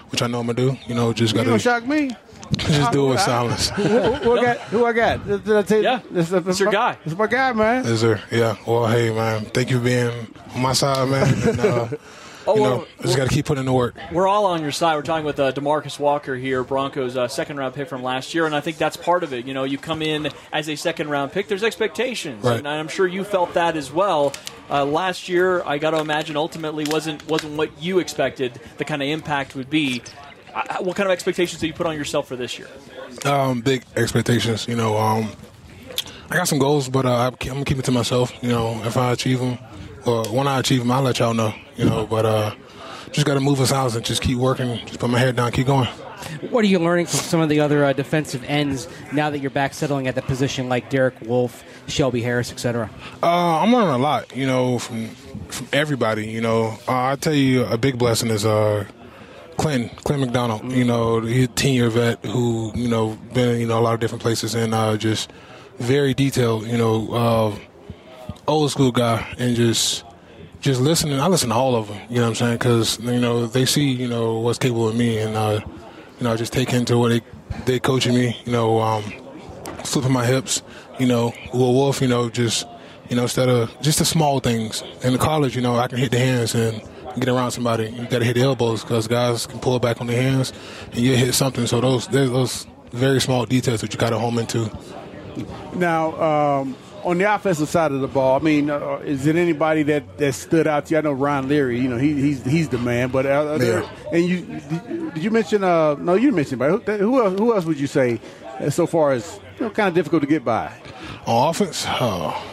which 0.09 0.21
I 0.21 0.27
know 0.27 0.41
I'm 0.41 0.47
gonna 0.47 0.57
do. 0.57 0.77
You 0.87 0.95
know, 0.95 1.13
just 1.13 1.33
You 1.33 1.37
gotta 1.37 1.51
don't 1.51 1.61
shock 1.61 1.87
me. 1.87 2.11
Just 2.57 2.91
do 2.91 3.07
it 3.07 3.09
with 3.11 3.19
silence. 3.21 3.69
who, 3.69 3.83
who 3.83 4.37
I 4.37 4.41
got? 4.43 4.57
Who 4.69 4.85
I 4.85 4.93
got? 4.93 5.25
Did 5.27 5.49
I 5.51 5.61
tell 5.63 5.77
you? 5.77 5.83
Yeah, 5.83 5.99
This- 6.11 6.29
this- 6.29 6.47
it's 6.47 6.59
your 6.59 6.67
my- 6.69 6.73
guy. 6.73 6.97
It's 7.05 7.17
my 7.17 7.27
guy, 7.27 7.51
man. 7.53 7.85
Is 7.85 8.01
there? 8.01 8.21
Yeah. 8.31 8.55
Well, 8.67 8.87
hey, 8.87 9.11
man, 9.11 9.45
thank 9.45 9.69
you 9.69 9.77
for 9.79 9.83
being 9.85 10.27
on 10.55 10.61
my 10.61 10.73
side, 10.73 11.07
man. 11.09 11.33
And, 11.49 11.59
uh, 11.59 11.87
Oh, 12.47 12.55
you 12.55 12.61
well, 12.61 12.77
know, 12.77 12.87
just 13.01 13.17
gotta 13.17 13.31
keep 13.31 13.47
putting 13.47 13.61
in 13.61 13.65
the 13.65 13.73
work. 13.73 13.95
We're 14.11 14.27
all 14.27 14.45
on 14.45 14.61
your 14.61 14.71
side. 14.71 14.95
We're 14.95 15.01
talking 15.01 15.25
with 15.25 15.39
uh, 15.39 15.51
DeMarcus 15.51 15.97
Walker 15.97 16.35
here, 16.35 16.63
Broncos' 16.63 17.17
uh, 17.17 17.27
second 17.27 17.57
round 17.57 17.73
pick 17.73 17.89
from 17.89 18.03
last 18.03 18.35
year, 18.35 18.45
and 18.45 18.55
I 18.55 18.61
think 18.61 18.77
that's 18.77 18.95
part 18.95 19.23
of 19.23 19.33
it. 19.33 19.47
You 19.47 19.55
know, 19.55 19.63
you 19.63 19.79
come 19.79 20.03
in 20.03 20.29
as 20.53 20.69
a 20.69 20.75
second 20.75 21.09
round 21.09 21.31
pick. 21.31 21.47
There's 21.47 21.63
expectations, 21.63 22.43
Right. 22.43 22.59
and 22.59 22.67
I'm 22.67 22.87
sure 22.87 23.07
you 23.07 23.23
felt 23.23 23.55
that 23.55 23.75
as 23.75 23.91
well. 23.91 24.31
Uh, 24.69 24.85
last 24.85 25.27
year, 25.27 25.63
I 25.65 25.79
got 25.79 25.91
to 25.91 25.99
imagine, 25.99 26.37
ultimately 26.37 26.83
wasn't 26.85 27.27
wasn't 27.27 27.57
what 27.57 27.81
you 27.81 27.97
expected. 27.97 28.59
The 28.77 28.85
kind 28.85 29.01
of 29.01 29.09
impact 29.09 29.55
would 29.55 29.71
be. 29.71 30.03
What 30.79 30.95
kind 30.95 31.07
of 31.07 31.11
expectations 31.11 31.59
do 31.59 31.67
you 31.67 31.73
put 31.73 31.85
on 31.85 31.97
yourself 31.97 32.27
for 32.27 32.37
this 32.37 32.57
year? 32.57 32.69
Um, 33.25 33.61
big 33.61 33.83
expectations. 33.97 34.67
You 34.67 34.75
know, 34.75 34.97
um, 34.97 35.29
I 36.29 36.35
got 36.35 36.47
some 36.47 36.59
goals, 36.59 36.87
but 36.87 37.05
uh, 37.05 37.31
I'm 37.31 37.47
gonna 37.47 37.65
keep 37.65 37.77
it 37.77 37.85
to 37.85 37.91
myself. 37.91 38.31
You 38.41 38.49
know, 38.49 38.81
if 38.85 38.95
I 38.95 39.11
achieve 39.11 39.39
them, 39.39 39.57
or 40.05 40.25
when 40.29 40.47
I 40.47 40.59
achieve 40.59 40.79
them, 40.79 40.91
I'll 40.91 41.01
let 41.01 41.19
y'all 41.19 41.33
know. 41.33 41.53
You 41.75 41.85
know, 41.85 42.07
but 42.07 42.25
uh, 42.25 42.55
just 43.11 43.27
gotta 43.27 43.41
move 43.41 43.59
in 43.59 43.65
silence 43.65 43.95
and 43.95 44.05
just 44.05 44.21
keep 44.21 44.37
working. 44.37 44.77
Just 44.85 44.99
put 44.99 45.09
my 45.09 45.19
head 45.19 45.35
down, 45.35 45.51
keep 45.51 45.67
going. 45.67 45.87
What 46.49 46.63
are 46.63 46.67
you 46.67 46.79
learning 46.79 47.07
from 47.07 47.19
some 47.19 47.41
of 47.41 47.49
the 47.49 47.59
other 47.59 47.83
uh, 47.83 47.93
defensive 47.93 48.43
ends 48.45 48.87
now 49.11 49.29
that 49.29 49.39
you're 49.39 49.51
back 49.51 49.73
settling 49.73 50.07
at 50.07 50.15
the 50.15 50.21
position 50.21 50.69
like 50.69 50.89
Derek 50.89 51.19
Wolfe, 51.21 51.63
Shelby 51.87 52.21
Harris, 52.21 52.51
etc.? 52.51 52.89
Uh, 53.21 53.59
I'm 53.59 53.71
learning 53.71 53.89
a 53.89 53.97
lot, 53.97 54.35
you 54.35 54.47
know, 54.47 54.79
from 54.79 55.09
from 55.49 55.67
everybody. 55.73 56.27
You 56.27 56.41
know, 56.41 56.77
uh, 56.87 57.11
I 57.11 57.15
tell 57.17 57.33
you, 57.33 57.65
a 57.65 57.77
big 57.77 57.97
blessing 57.97 58.29
is 58.29 58.45
uh, 58.45 58.85
Clinton, 59.57 59.89
Clint 60.03 60.21
McDonald. 60.21 60.71
You 60.71 60.85
know, 60.85 61.21
he's 61.21 61.45
a 61.45 61.47
ten 61.47 61.73
year 61.73 61.89
vet 61.89 62.23
who 62.25 62.71
you 62.75 62.87
know 62.87 63.17
been 63.33 63.59
you 63.59 63.67
know 63.67 63.79
a 63.79 63.81
lot 63.81 63.93
of 63.93 63.99
different 63.99 64.21
places 64.21 64.55
and 64.55 64.73
uh, 64.73 64.97
just 64.97 65.31
very 65.77 66.13
detailed. 66.13 66.67
You 66.67 66.77
know, 66.77 67.13
uh, 67.13 67.55
old 68.47 68.71
school 68.71 68.91
guy 68.91 69.25
and 69.37 69.55
just 69.55 70.03
just 70.61 70.81
listening. 70.81 71.19
I 71.19 71.27
listen 71.27 71.49
to 71.49 71.55
all 71.55 71.75
of 71.75 71.87
them. 71.87 71.99
You 72.09 72.17
know 72.17 72.23
what 72.23 72.29
I'm 72.29 72.35
saying? 72.35 72.57
Because 72.57 72.99
you 72.99 73.19
know 73.19 73.45
they 73.45 73.65
see 73.65 73.91
you 73.91 74.07
know 74.07 74.39
what's 74.39 74.59
capable 74.59 74.89
of 74.89 74.95
me 74.95 75.17
and 75.19 75.35
uh, 75.35 75.61
you 76.19 76.23
know 76.23 76.33
I 76.33 76.35
just 76.35 76.53
take 76.53 76.73
into 76.73 76.97
what 76.97 77.09
they 77.09 77.21
they 77.65 77.79
coaching 77.79 78.15
me. 78.15 78.39
You 78.45 78.51
know. 78.51 78.81
Um, 78.81 79.03
flipping 79.85 80.11
my 80.11 80.25
hips, 80.25 80.61
you 80.99 81.05
know, 81.07 81.33
Will 81.53 81.73
Wolf, 81.73 82.01
you 82.01 82.07
know, 82.07 82.29
just, 82.29 82.65
you 83.09 83.15
know, 83.15 83.23
instead 83.23 83.49
of 83.49 83.75
just 83.81 83.99
the 83.99 84.05
small 84.05 84.39
things. 84.39 84.83
In 85.03 85.13
the 85.13 85.19
college, 85.19 85.55
you 85.55 85.61
know, 85.61 85.75
I 85.75 85.87
can 85.87 85.97
hit 85.97 86.11
the 86.11 86.19
hands 86.19 86.55
and 86.55 86.81
get 87.19 87.29
around 87.29 87.51
somebody. 87.51 87.89
You 87.89 88.05
got 88.05 88.19
to 88.19 88.25
hit 88.25 88.33
the 88.33 88.43
elbows 88.43 88.81
because 88.81 89.07
guys 89.07 89.45
can 89.47 89.59
pull 89.59 89.79
back 89.79 90.01
on 90.01 90.07
the 90.07 90.15
hands 90.15 90.53
and 90.91 90.97
you 90.97 91.15
hit 91.15 91.33
something. 91.33 91.67
So 91.67 91.81
those, 91.81 92.07
there's 92.07 92.31
those 92.31 92.67
very 92.91 93.21
small 93.21 93.45
details 93.45 93.81
that 93.81 93.93
you 93.93 93.99
got 93.99 94.11
to 94.11 94.19
home 94.19 94.37
into. 94.37 94.71
Now, 95.75 96.21
um, 96.21 96.75
on 97.03 97.19
the 97.19 97.33
offensive 97.33 97.69
side 97.69 97.91
of 97.91 98.01
the 98.01 98.07
ball, 98.07 98.39
I 98.39 98.43
mean, 98.43 98.69
uh, 98.69 98.97
is 99.03 99.27
it 99.27 99.35
anybody 99.35 99.83
that, 99.83 100.17
that 100.17 100.33
stood 100.33 100.65
out 100.65 100.87
to 100.87 100.93
you? 100.93 100.97
I 100.97 101.01
know 101.01 101.11
Ron 101.11 101.47
Leary, 101.47 101.79
you 101.79 101.87
know, 101.87 101.97
he, 101.97 102.13
he's 102.13 102.43
he's 102.43 102.69
the 102.69 102.79
man. 102.79 103.09
But 103.09 103.23
there, 103.59 103.83
and 104.11 104.25
you 104.25 104.41
did, 104.41 105.17
you 105.23 105.29
mention? 105.29 105.63
Uh, 105.63 105.95
no, 105.95 106.15
you 106.15 106.21
didn't 106.21 106.35
mention. 106.35 106.57
But 106.57 106.71
who, 106.71 106.79
who 106.97 107.23
else, 107.23 107.39
who 107.39 107.53
else 107.53 107.65
would 107.65 107.79
you 107.79 107.87
say 107.87 108.19
uh, 108.59 108.71
so 108.71 108.87
far 108.87 109.11
as 109.11 109.39
you 109.59 109.65
know, 109.65 109.69
kind 109.69 109.87
of 109.87 109.93
difficult 109.93 110.23
to 110.23 110.27
get 110.27 110.43
by? 110.43 110.73
On 111.27 111.49
offense, 111.49 111.85
oh, 111.87 112.43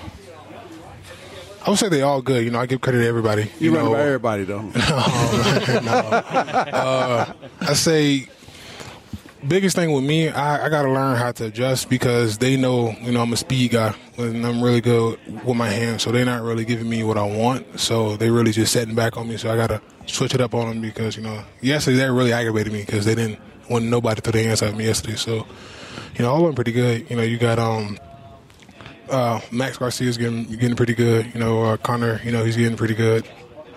I 1.65 1.71
would 1.71 1.79
say 1.79 1.89
they 1.89 2.03
all 2.03 2.23
good. 2.23 2.45
You 2.45 2.51
know, 2.51 2.59
I 2.61 2.67
give 2.67 2.81
credit 2.81 2.99
to 2.99 3.07
everybody. 3.07 3.43
You, 3.59 3.71
You, 3.71 3.77
run 3.77 3.85
know, 3.85 3.93
by 3.93 4.03
everybody 4.03 4.45
though. 4.45 4.71
uh, 6.73 7.33
I 7.61 7.73
say 7.75 8.29
biggest 9.47 9.77
thing 9.77 9.93
with 9.93 10.05
me, 10.05 10.29
I, 10.29 10.67
I 10.67 10.69
got 10.69 10.83
to 10.83 10.91
learn 10.91 11.17
how 11.17 11.33
to 11.33 11.47
adjust 11.47 11.89
because 11.89 12.39
they 12.39 12.57
know, 12.57 12.95
you 13.01 13.13
know, 13.13 13.21
I'm 13.21 13.33
a 13.33 13.37
speed 13.37 13.73
guy 13.73 13.95
and 14.17 14.47
I'm 14.47 14.63
really 14.63 14.81
good 14.81 15.19
with 15.45 15.57
my 15.57 15.69
hands. 15.69 16.03
So 16.03 16.13
they're 16.13 16.25
not 16.25 16.43
really 16.43 16.65
giving 16.65 16.89
me 16.89 17.03
what 17.03 17.19
I 17.19 17.25
want. 17.25 17.81
So 17.81 18.17
they 18.17 18.31
really 18.31 18.53
just 18.53 18.73
setting 18.73 18.95
back 18.95 19.17
on 19.17 19.29
me. 19.29 19.37
So 19.37 19.53
I 19.53 19.57
got 19.57 19.69
to 19.69 19.81
switch 20.07 20.35
it 20.35 20.41
up 20.41 20.55
on 20.55 20.69
them 20.69 20.81
because, 20.81 21.17
you 21.17 21.23
know, 21.23 21.43
yesterday 21.61 21.99
that 21.99 22.13
really 22.13 22.33
aggravated 22.33 22.73
me 22.73 22.81
because 22.81 23.05
they 23.05 23.15
didn't 23.15 23.39
want 23.69 23.85
nobody 23.85 24.17
to 24.17 24.21
throw 24.23 24.33
their 24.33 24.49
hands 24.49 24.63
at 24.63 24.77
me 24.77 24.85
yesterday. 24.85 25.17
So, 25.17 25.47
you 26.17 26.25
know, 26.25 26.31
all 26.31 26.41
of 26.41 26.47
them 26.47 26.55
pretty 26.55 26.73
good. 26.73 27.09
You 27.11 27.17
know, 27.17 27.23
you 27.23 27.39
got, 27.39 27.59
um, 27.59 27.99
uh, 29.13 29.41
Max 29.51 29.77
Garcia's 29.79 30.17
getting 30.17 30.45
getting 30.45 30.77
pretty 30.77 30.95
good. 30.95 31.33
You 31.35 31.41
know, 31.41 31.63
uh, 31.65 31.77
Connor, 31.77 32.21
you 32.25 32.33
know, 32.33 32.45
he's 32.45 32.57
getting 32.57 32.77
pretty 32.77 32.95
good. 32.95 33.27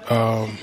Um, 0.10 0.58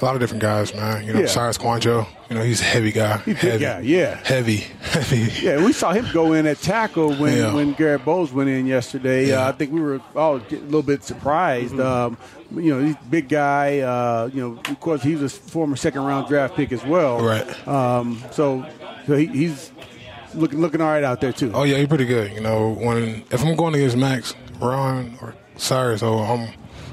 a 0.00 0.04
lot 0.04 0.14
of 0.16 0.20
different 0.20 0.42
guys, 0.42 0.74
man. 0.74 1.06
You 1.06 1.14
know, 1.14 1.20
Yeah. 1.20 1.26
Cyrus 1.26 1.56
Kouandjio, 1.56 2.06
you 2.28 2.36
know, 2.36 2.42
he's 2.42 2.60
a 2.60 2.64
heavy 2.64 2.90
guy. 2.92 3.18
He's 3.18 3.34
a 3.36 3.38
heavy. 3.38 3.58
guy, 3.64 3.80
yeah. 3.80 4.20
Heavy, 4.24 4.56
heavy. 4.80 5.30
Yeah, 5.40 5.64
we 5.64 5.72
saw 5.72 5.92
him 5.92 6.06
go 6.12 6.32
in 6.34 6.46
at 6.46 6.58
tackle 6.58 7.14
when, 7.14 7.36
Yeah. 7.38 7.54
when 7.54 7.72
Garett 7.74 8.04
Bolles 8.04 8.32
went 8.32 8.50
in 8.50 8.66
yesterday. 8.66 9.28
Yeah. 9.28 9.46
Uh, 9.46 9.48
I 9.50 9.52
think 9.52 9.72
we 9.72 9.80
were 9.80 10.00
all 10.16 10.36
a 10.36 10.42
little 10.50 10.82
bit 10.82 11.04
surprised. 11.04 11.78
Um, 11.80 12.18
you 12.54 12.74
know, 12.74 12.84
he's 12.84 12.96
a 12.96 13.08
big 13.08 13.28
guy. 13.28 13.78
Uh, 13.78 14.28
you 14.32 14.40
know, 14.42 14.60
of 14.68 14.80
course, 14.80 15.02
he's 15.02 15.22
a 15.22 15.28
former 15.28 15.76
second 15.76 16.04
round 16.04 16.26
draft 16.28 16.54
pick 16.56 16.72
as 16.72 16.84
well. 16.84 17.20
Right. 17.24 17.68
Um, 17.68 18.22
so 18.32 18.66
so 19.06 19.16
he, 19.16 19.26
he's 19.26 19.70
looking 20.34 20.60
looking 20.60 20.80
all 20.80 20.88
right 20.88 21.04
out 21.04 21.20
there 21.20 21.32
too. 21.32 21.50
Oh 21.54 21.62
yeah, 21.62 21.76
he's 21.78 21.88
pretty 21.88 22.06
good. 22.06 22.32
You 22.32 22.40
know, 22.40 22.72
when 22.74 23.24
if 23.30 23.44
I'm 23.44 23.56
going 23.56 23.74
against 23.74 23.96
Max, 23.96 24.34
Ron, 24.60 25.18
or 25.20 25.34
Cyrus, 25.56 26.02
or 26.02 26.24
I'm, 26.24 26.48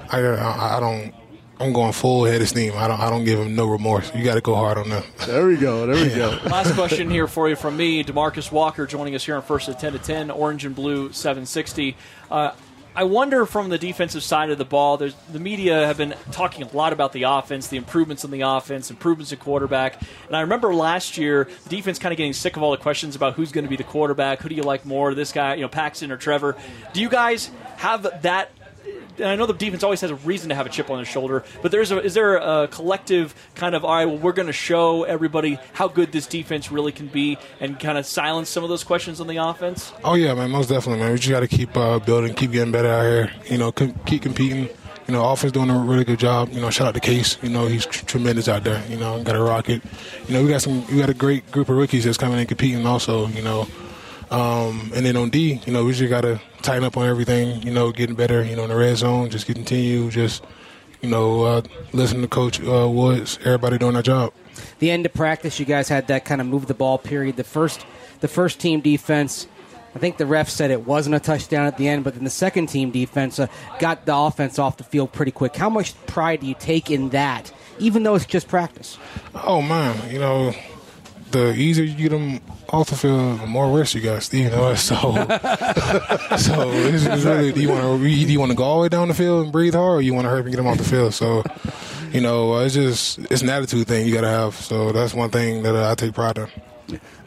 I, 0.10 0.20
I, 0.20 0.78
I 0.78 0.80
don't. 0.80 1.14
I'm 1.60 1.74
going 1.74 1.94
full 1.94 2.26
head 2.26 2.42
of 2.42 2.50
steam. 2.50 2.74
I 2.76 2.88
don't. 2.88 3.00
I 3.00 3.10
don't 3.12 3.24
give 3.24 3.40
him 3.40 3.56
no 3.56 3.68
remorse. 3.68 4.12
You 4.16 4.24
got 4.24 4.34
to 4.34 4.42
go 4.42 4.56
hard 4.56 4.80
on 4.80 4.90
them. 4.90 5.04
There 5.28 5.46
we 5.46 5.58
go. 5.58 5.86
There 5.86 6.04
we 6.04 6.10
go. 6.16 6.40
Last 6.46 6.74
question 6.74 7.10
here 7.10 7.28
for 7.28 7.50
you 7.50 7.56
from 7.56 7.78
me, 7.78 8.04
DeMarcus 8.04 8.52
Walker, 8.52 8.88
joining 8.88 9.14
us 9.14 9.24
here 9.26 9.36
on 9.36 9.44
First 9.44 9.70
at 9.70 9.80
ten 9.80 9.94
to 9.94 10.00
ten, 10.00 10.32
Orange 10.32 10.66
and 10.66 10.74
Blue 10.76 11.12
seven 11.12 11.46
sixty. 11.46 11.96
Uh, 12.32 12.54
I 12.94 13.06
wonder 13.06 13.46
from 13.46 13.70
the 13.70 13.78
defensive 13.78 14.22
side 14.22 14.50
of 14.50 14.58
the 14.58 14.66
ball. 14.66 14.98
The 14.98 15.14
media 15.32 15.88
have 15.88 15.98
been 15.98 16.14
talking 16.32 16.64
a 16.64 16.76
lot 16.76 16.92
about 16.92 17.14
the 17.14 17.24
offense, 17.24 17.68
the 17.68 17.78
improvements 17.78 18.26
in 18.26 18.32
the 18.32 18.42
offense, 18.42 18.90
improvements 18.90 19.32
at 19.32 19.40
quarterback. 19.40 20.02
And 20.28 20.36
I 20.36 20.42
remember 20.42 20.74
last 20.74 21.18
year 21.18 21.48
the 21.64 21.70
defense 21.70 22.00
kind 22.00 22.12
of 22.12 22.18
getting 22.18 22.34
sick 22.34 22.58
of 22.58 22.64
all 22.64 22.72
the 22.72 22.78
questions 22.78 23.16
about 23.16 23.36
who's 23.36 23.54
going 23.54 23.64
to 23.64 23.70
be 23.70 23.78
the 23.78 23.84
quarterback, 23.84 24.42
who 24.42 24.50
do 24.50 24.56
you 24.56 24.64
like 24.64 24.86
more, 24.86 25.14
this 25.14 25.32
guy, 25.32 25.56
you 25.56 25.62
know, 25.62 25.70
Paxton 25.70 26.12
or 26.12 26.18
Trevor. 26.18 26.58
Do 26.92 27.00
you 27.00 27.08
guys 27.08 27.50
have 27.78 28.22
that? 28.24 28.52
And 29.18 29.28
I 29.28 29.36
know 29.36 29.46
the 29.46 29.54
defense 29.54 29.84
always 29.84 30.02
has 30.02 30.12
a 30.12 30.16
reason 30.16 30.50
to 30.50 30.56
have 30.56 30.66
a 30.66 30.70
chip 30.70 30.90
on 30.90 30.98
their 30.98 31.06
shoulder, 31.06 31.44
but 31.62 31.72
there's 31.72 31.92
a, 31.92 32.02
is 32.02 32.14
there 32.14 32.38
a 32.38 32.68
collective 32.68 33.36
kind 33.56 33.76
of 33.76 33.84
all 33.86 33.94
right? 33.94 34.06
Well, 34.06 34.18
we're 34.18 34.32
going 34.32 34.48
to 34.48 34.54
show 34.54 35.04
everybody 35.04 35.60
how 35.74 35.88
good 35.88 36.12
this 36.12 36.28
defense 36.28 36.72
really 36.72 36.92
can 36.92 37.08
be, 37.08 37.38
and 37.60 37.80
kind 37.80 37.98
of 37.98 38.06
silence 38.06 38.50
some 38.50 38.64
of 38.64 38.70
those 38.70 38.84
questions 38.84 39.20
on 39.20 39.28
the 39.28 39.38
offense. 39.38 39.92
Oh 40.04 40.16
yeah, 40.16 40.34
man, 40.34 40.52
most 40.52 40.70
definitely, 40.70 41.02
man. 41.02 41.12
We 41.12 41.18
just 41.18 41.30
got 41.30 41.42
to 41.42 41.48
keep 41.48 41.76
uh, 41.76 42.00
building, 42.00 42.34
keep 42.34 42.52
getting 42.52 42.72
better 42.72 42.90
out 42.90 43.04
here. 43.04 43.32
You 43.50 43.58
know, 43.58 43.72
com- 43.72 43.94
keep 44.06 44.22
competing. 44.22 44.70
You 45.08 45.18
know, 45.18 45.30
offense 45.30 45.52
doing 45.52 45.70
a 45.70 45.78
really 45.78 46.06
good 46.06 46.20
job. 46.20 46.50
You 46.54 46.62
know, 46.62 46.70
shout 46.70 46.88
out 46.88 46.94
to 46.94 47.00
Case. 47.02 47.38
You 47.42 47.50
know, 47.50 47.68
he's 47.68 47.86
tr- 47.86 48.06
tremendous 48.06 48.48
out 48.48 48.64
there. 48.64 48.82
You 48.88 48.98
know, 48.98 49.22
got 49.24 49.36
a 49.36 49.42
rocket. 49.42 49.82
You 50.28 50.34
know, 50.34 50.44
we 50.44 50.50
got 50.50 50.62
some. 50.62 50.86
We 50.88 51.00
got 51.00 51.10
a 51.10 51.14
great 51.14 51.52
group 51.52 51.70
of 51.70 51.76
rookies 51.76 52.06
that's 52.06 52.18
coming 52.18 52.40
and 52.40 52.48
competing 52.48 52.86
also. 52.86 53.28
You 53.28 53.42
know, 53.42 53.68
um, 54.32 54.92
and 54.96 55.06
then 55.06 55.18
on 55.18 55.30
D, 55.30 55.62
you 55.66 55.74
know, 55.74 55.86
we 55.86 55.94
just 55.94 56.10
got 56.10 56.22
to 56.22 56.42
tighten 56.62 56.84
up 56.84 56.98
on 56.98 57.08
everything. 57.08 57.62
You 57.62 57.72
know, 57.72 57.92
getting 57.92 58.16
better. 58.16 58.44
You 58.44 58.56
know, 58.56 58.64
in 58.64 58.70
the 58.70 58.76
red 58.76 58.98
zone, 58.98 59.30
just 59.30 59.46
continue, 59.46 60.10
just 60.10 60.44
you 61.02 61.10
know, 61.10 61.44
uh, 61.44 61.62
listen 61.94 62.22
to 62.22 62.28
Coach 62.28 62.62
uh, 62.62 62.88
Woods. 62.90 63.40
Everybody 63.44 63.78
doing 63.78 63.94
their 63.94 64.04
job. 64.04 64.34
the 64.80 64.92
end 64.92 65.06
of 65.06 65.14
practice, 65.14 65.60
you 65.60 65.66
guys 65.66 65.90
had 65.90 66.08
that 66.08 66.26
kind 66.26 66.40
of 66.40 66.48
move 66.48 66.68
the 66.68 66.74
ball 66.74 66.98
period. 66.98 67.36
The 67.36 67.44
first, 67.44 67.86
the 68.22 68.28
first 68.28 68.60
team 68.60 68.82
defense, 68.82 69.48
I 69.96 70.00
think 70.00 70.18
the 70.18 70.26
ref 70.26 70.48
said 70.48 70.72
it 70.72 70.86
wasn't 70.86 71.16
a 71.16 71.20
touchdown 71.20 71.66
at 71.66 71.78
the 71.78 71.88
end, 71.88 72.04
but 72.04 72.14
then 72.14 72.24
the 72.24 72.30
second 72.30 72.68
team 72.68 72.92
defense 72.92 73.40
uh, 73.40 73.48
got 73.80 74.06
the 74.06 74.16
offense 74.16 74.60
off 74.60 74.78
the 74.78 74.84
field 74.84 75.12
pretty 75.12 75.32
quick. 75.32 75.56
How 75.56 75.70
much 75.70 75.94
pride 76.06 76.42
do 76.42 76.48
you 76.48 76.56
take 76.58 76.90
in 76.90 77.10
that, 77.10 77.52
even 77.80 78.04
though 78.04 78.16
it's 78.16 78.26
just 78.26 78.48
practice? 78.48 78.98
Oh 79.36 79.62
man, 79.62 80.12
you 80.12 80.20
know, 80.20 80.54
the 81.32 81.54
easier 81.54 81.84
you 81.84 81.96
get 81.96 82.10
them 82.10 82.40
off 82.70 82.90
the 82.90 82.96
field, 82.96 83.40
the 83.40 83.48
more 83.48 83.78
rest 83.78 83.96
you 83.96 84.02
got. 84.02 84.32
You 84.34 84.50
know, 84.50 84.76
so 84.76 84.96
so 86.38 86.72
it's, 86.72 87.06
it's 87.06 87.24
really 87.24 87.52
do 87.52 87.62
you 87.62 87.70
want 87.70 87.82
to 87.82 87.98
do 88.00 88.32
you 88.32 88.40
want 88.40 88.52
to 88.52 88.56
go 88.56 88.64
all 88.64 88.78
the 88.78 88.82
way 88.84 88.90
down 88.90 89.08
the 89.08 89.14
field 89.14 89.44
and 89.44 89.52
breathe 89.52 89.74
hard, 89.74 90.00
or 90.00 90.02
you 90.02 90.14
want 90.14 90.26
to 90.26 90.30
hurry 90.30 90.42
and 90.42 90.52
get 90.52 90.58
them 90.58 90.68
off 90.68 90.78
the 90.78 90.84
field? 90.84 91.14
So 91.14 91.44
you 92.12 92.22
know, 92.22 92.56
uh, 92.56 92.66
it's 92.66 92.74
just 92.74 93.20
it's 93.32 93.42
an 93.42 93.50
attitude 93.50 93.88
thing 93.88 94.06
you 94.08 94.14
got 94.14 94.22
to 94.22 94.30
have. 94.30 94.56
So 94.56 94.92
that's 94.92 95.14
one 95.14 95.30
thing 95.30 95.64
that 95.64 95.76
uh, 95.76 95.92
I 95.92 95.96
take 95.96 96.14
pride 96.14 96.38
in. 96.38 96.48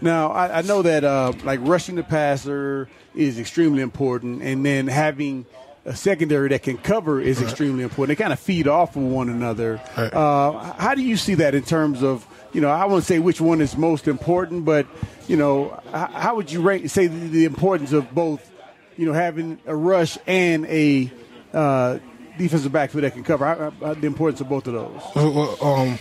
Now, 0.01 0.31
I, 0.33 0.59
I 0.59 0.63
know 0.63 0.83
that 0.83 1.05
uh, 1.05 1.33
like 1.43 1.61
rushing 1.63 1.95
the 1.95 2.03
passer 2.03 2.89
is 3.15 3.39
extremely 3.39 3.83
important, 3.83 4.43
and 4.43 4.65
then 4.65 4.87
having 4.87 5.47
a 5.87 5.95
secondary 5.95 6.49
that 6.49 6.63
can 6.63 6.79
cover 6.79 7.21
is 7.21 7.43
extremely 7.43 7.83
important. 7.83 8.17
They 8.17 8.23
kind 8.23 8.33
of 8.33 8.41
feed 8.41 8.67
off 8.67 8.97
of 8.97 9.03
one 9.03 9.29
another. 9.29 9.81
Right. 9.97 10.13
Uh, 10.13 10.73
how 10.75 10.95
do 10.95 11.03
you 11.03 11.17
see 11.17 11.35
that 11.35 11.55
in 11.55 11.63
terms 11.63 12.03
of 12.03 12.27
you 12.55 12.63
know? 12.63 12.71
I 12.71 12.87
won't 12.87 13.05
say 13.05 13.19
which 13.19 13.41
one 13.41 13.61
is 13.61 13.77
most 13.77 14.09
important, 14.09 14.65
but 14.65 14.87
you 15.29 15.37
know, 15.37 15.79
how, 15.93 16.37
would 16.37 16.51
you 16.51 16.63
rate 16.63 16.91
say 16.91 17.07
the, 17.07 17.29
the 17.29 17.45
importance 17.45 17.93
of 17.93 18.15
both? 18.15 18.51
You 18.97 19.07
know, 19.07 19.13
having 19.13 19.59
a 19.67 19.75
rush 19.75 20.17
and 20.25 20.65
a 20.67 21.11
uh, 21.53 21.99
defensive 22.39 22.71
backfield 22.71 23.05
that 23.05 23.13
can 23.13 23.25
cover. 23.25 23.73
The 23.81 24.07
importance 24.07 24.41
of 24.41 24.49
both 24.49 24.69
of 24.69 24.75
those. 24.75 25.61
Um, 25.61 25.99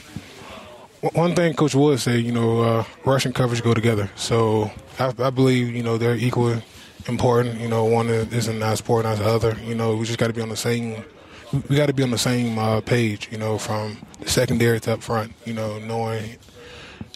one 1.14 1.36
thing 1.36 1.54
Coach 1.54 1.76
Wood 1.76 2.00
said, 2.00 2.22
you 2.22 2.32
know, 2.32 2.62
uh, 2.62 2.84
rush 3.04 3.26
and 3.26 3.36
coverage 3.36 3.62
go 3.62 3.74
together. 3.74 4.10
So 4.16 4.72
I, 5.00 5.14
I 5.20 5.30
believe, 5.32 5.76
you 5.76 5.84
know, 5.84 5.98
they're 5.98 6.16
equally 6.16 6.64
important. 7.08 7.60
You 7.60 7.68
know, 7.68 7.84
one 7.86 8.08
isn't 8.10 8.62
as 8.62 8.80
important 8.80 9.14
as 9.14 9.20
the 9.20 9.26
other. 9.26 9.58
You 9.66 9.76
know, 9.76 9.96
we 9.96 10.06
just 10.06 10.20
got 10.20 10.28
to 10.28 10.34
be 10.34 10.42
on 10.42 10.50
the 10.50 10.56
same. 10.56 11.04
We 11.70 11.76
got 11.76 11.88
to 11.88 11.94
be 11.94 12.04
on 12.04 12.12
the 12.12 12.18
same 12.18 12.58
uh, 12.58 12.82
page. 12.82 13.30
You 13.32 13.38
know, 13.38 13.58
from 13.58 13.98
the 14.20 14.30
secondary 14.30 14.80
to 14.82 14.94
up 14.94 15.04
front. 15.04 15.34
You 15.46 15.54
know, 15.54 15.80
knowing. 15.80 16.38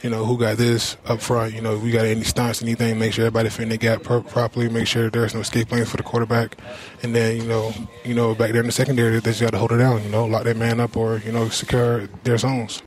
You 0.04 0.12
know 0.12 0.26
who 0.26 0.38
got 0.38 0.58
this 0.58 0.96
up 1.08 1.22
front. 1.22 1.56
You 1.56 1.62
know 1.62 1.76
we 1.80 1.90
got 1.90 2.06
any 2.06 2.24
stunts, 2.24 2.62
anything. 2.62 3.00
Make 3.00 3.14
sure 3.14 3.26
everybody 3.26 3.50
fit 3.50 3.64
in 3.64 3.70
the 3.70 3.78
gap 3.78 4.04
pro- 4.04 4.22
properly. 4.22 4.70
Make 4.70 4.86
sure 4.86 5.10
there's 5.10 5.34
no 5.34 5.40
escape 5.40 5.72
lanes 5.72 5.90
for 5.90 5.98
the 5.98 6.04
quarterback. 6.04 6.56
And 7.02 7.16
then 7.16 7.38
you 7.38 7.48
know, 7.48 7.74
you 8.06 8.14
know 8.14 8.36
back 8.36 8.52
there 8.52 8.62
in 8.62 8.68
the 8.68 8.72
secondary, 8.72 9.20
they 9.20 9.32
just 9.32 9.42
got 9.42 9.54
to 9.54 9.58
hold 9.58 9.72
it 9.72 9.78
down. 9.78 10.04
You 10.04 10.10
know, 10.10 10.26
lock 10.26 10.44
that 10.44 10.56
man 10.56 10.80
up 10.80 10.96
or 10.96 11.18
you 11.26 11.32
know 11.32 11.50
secure 11.50 12.06
their 12.24 12.38
zones. 12.38 12.84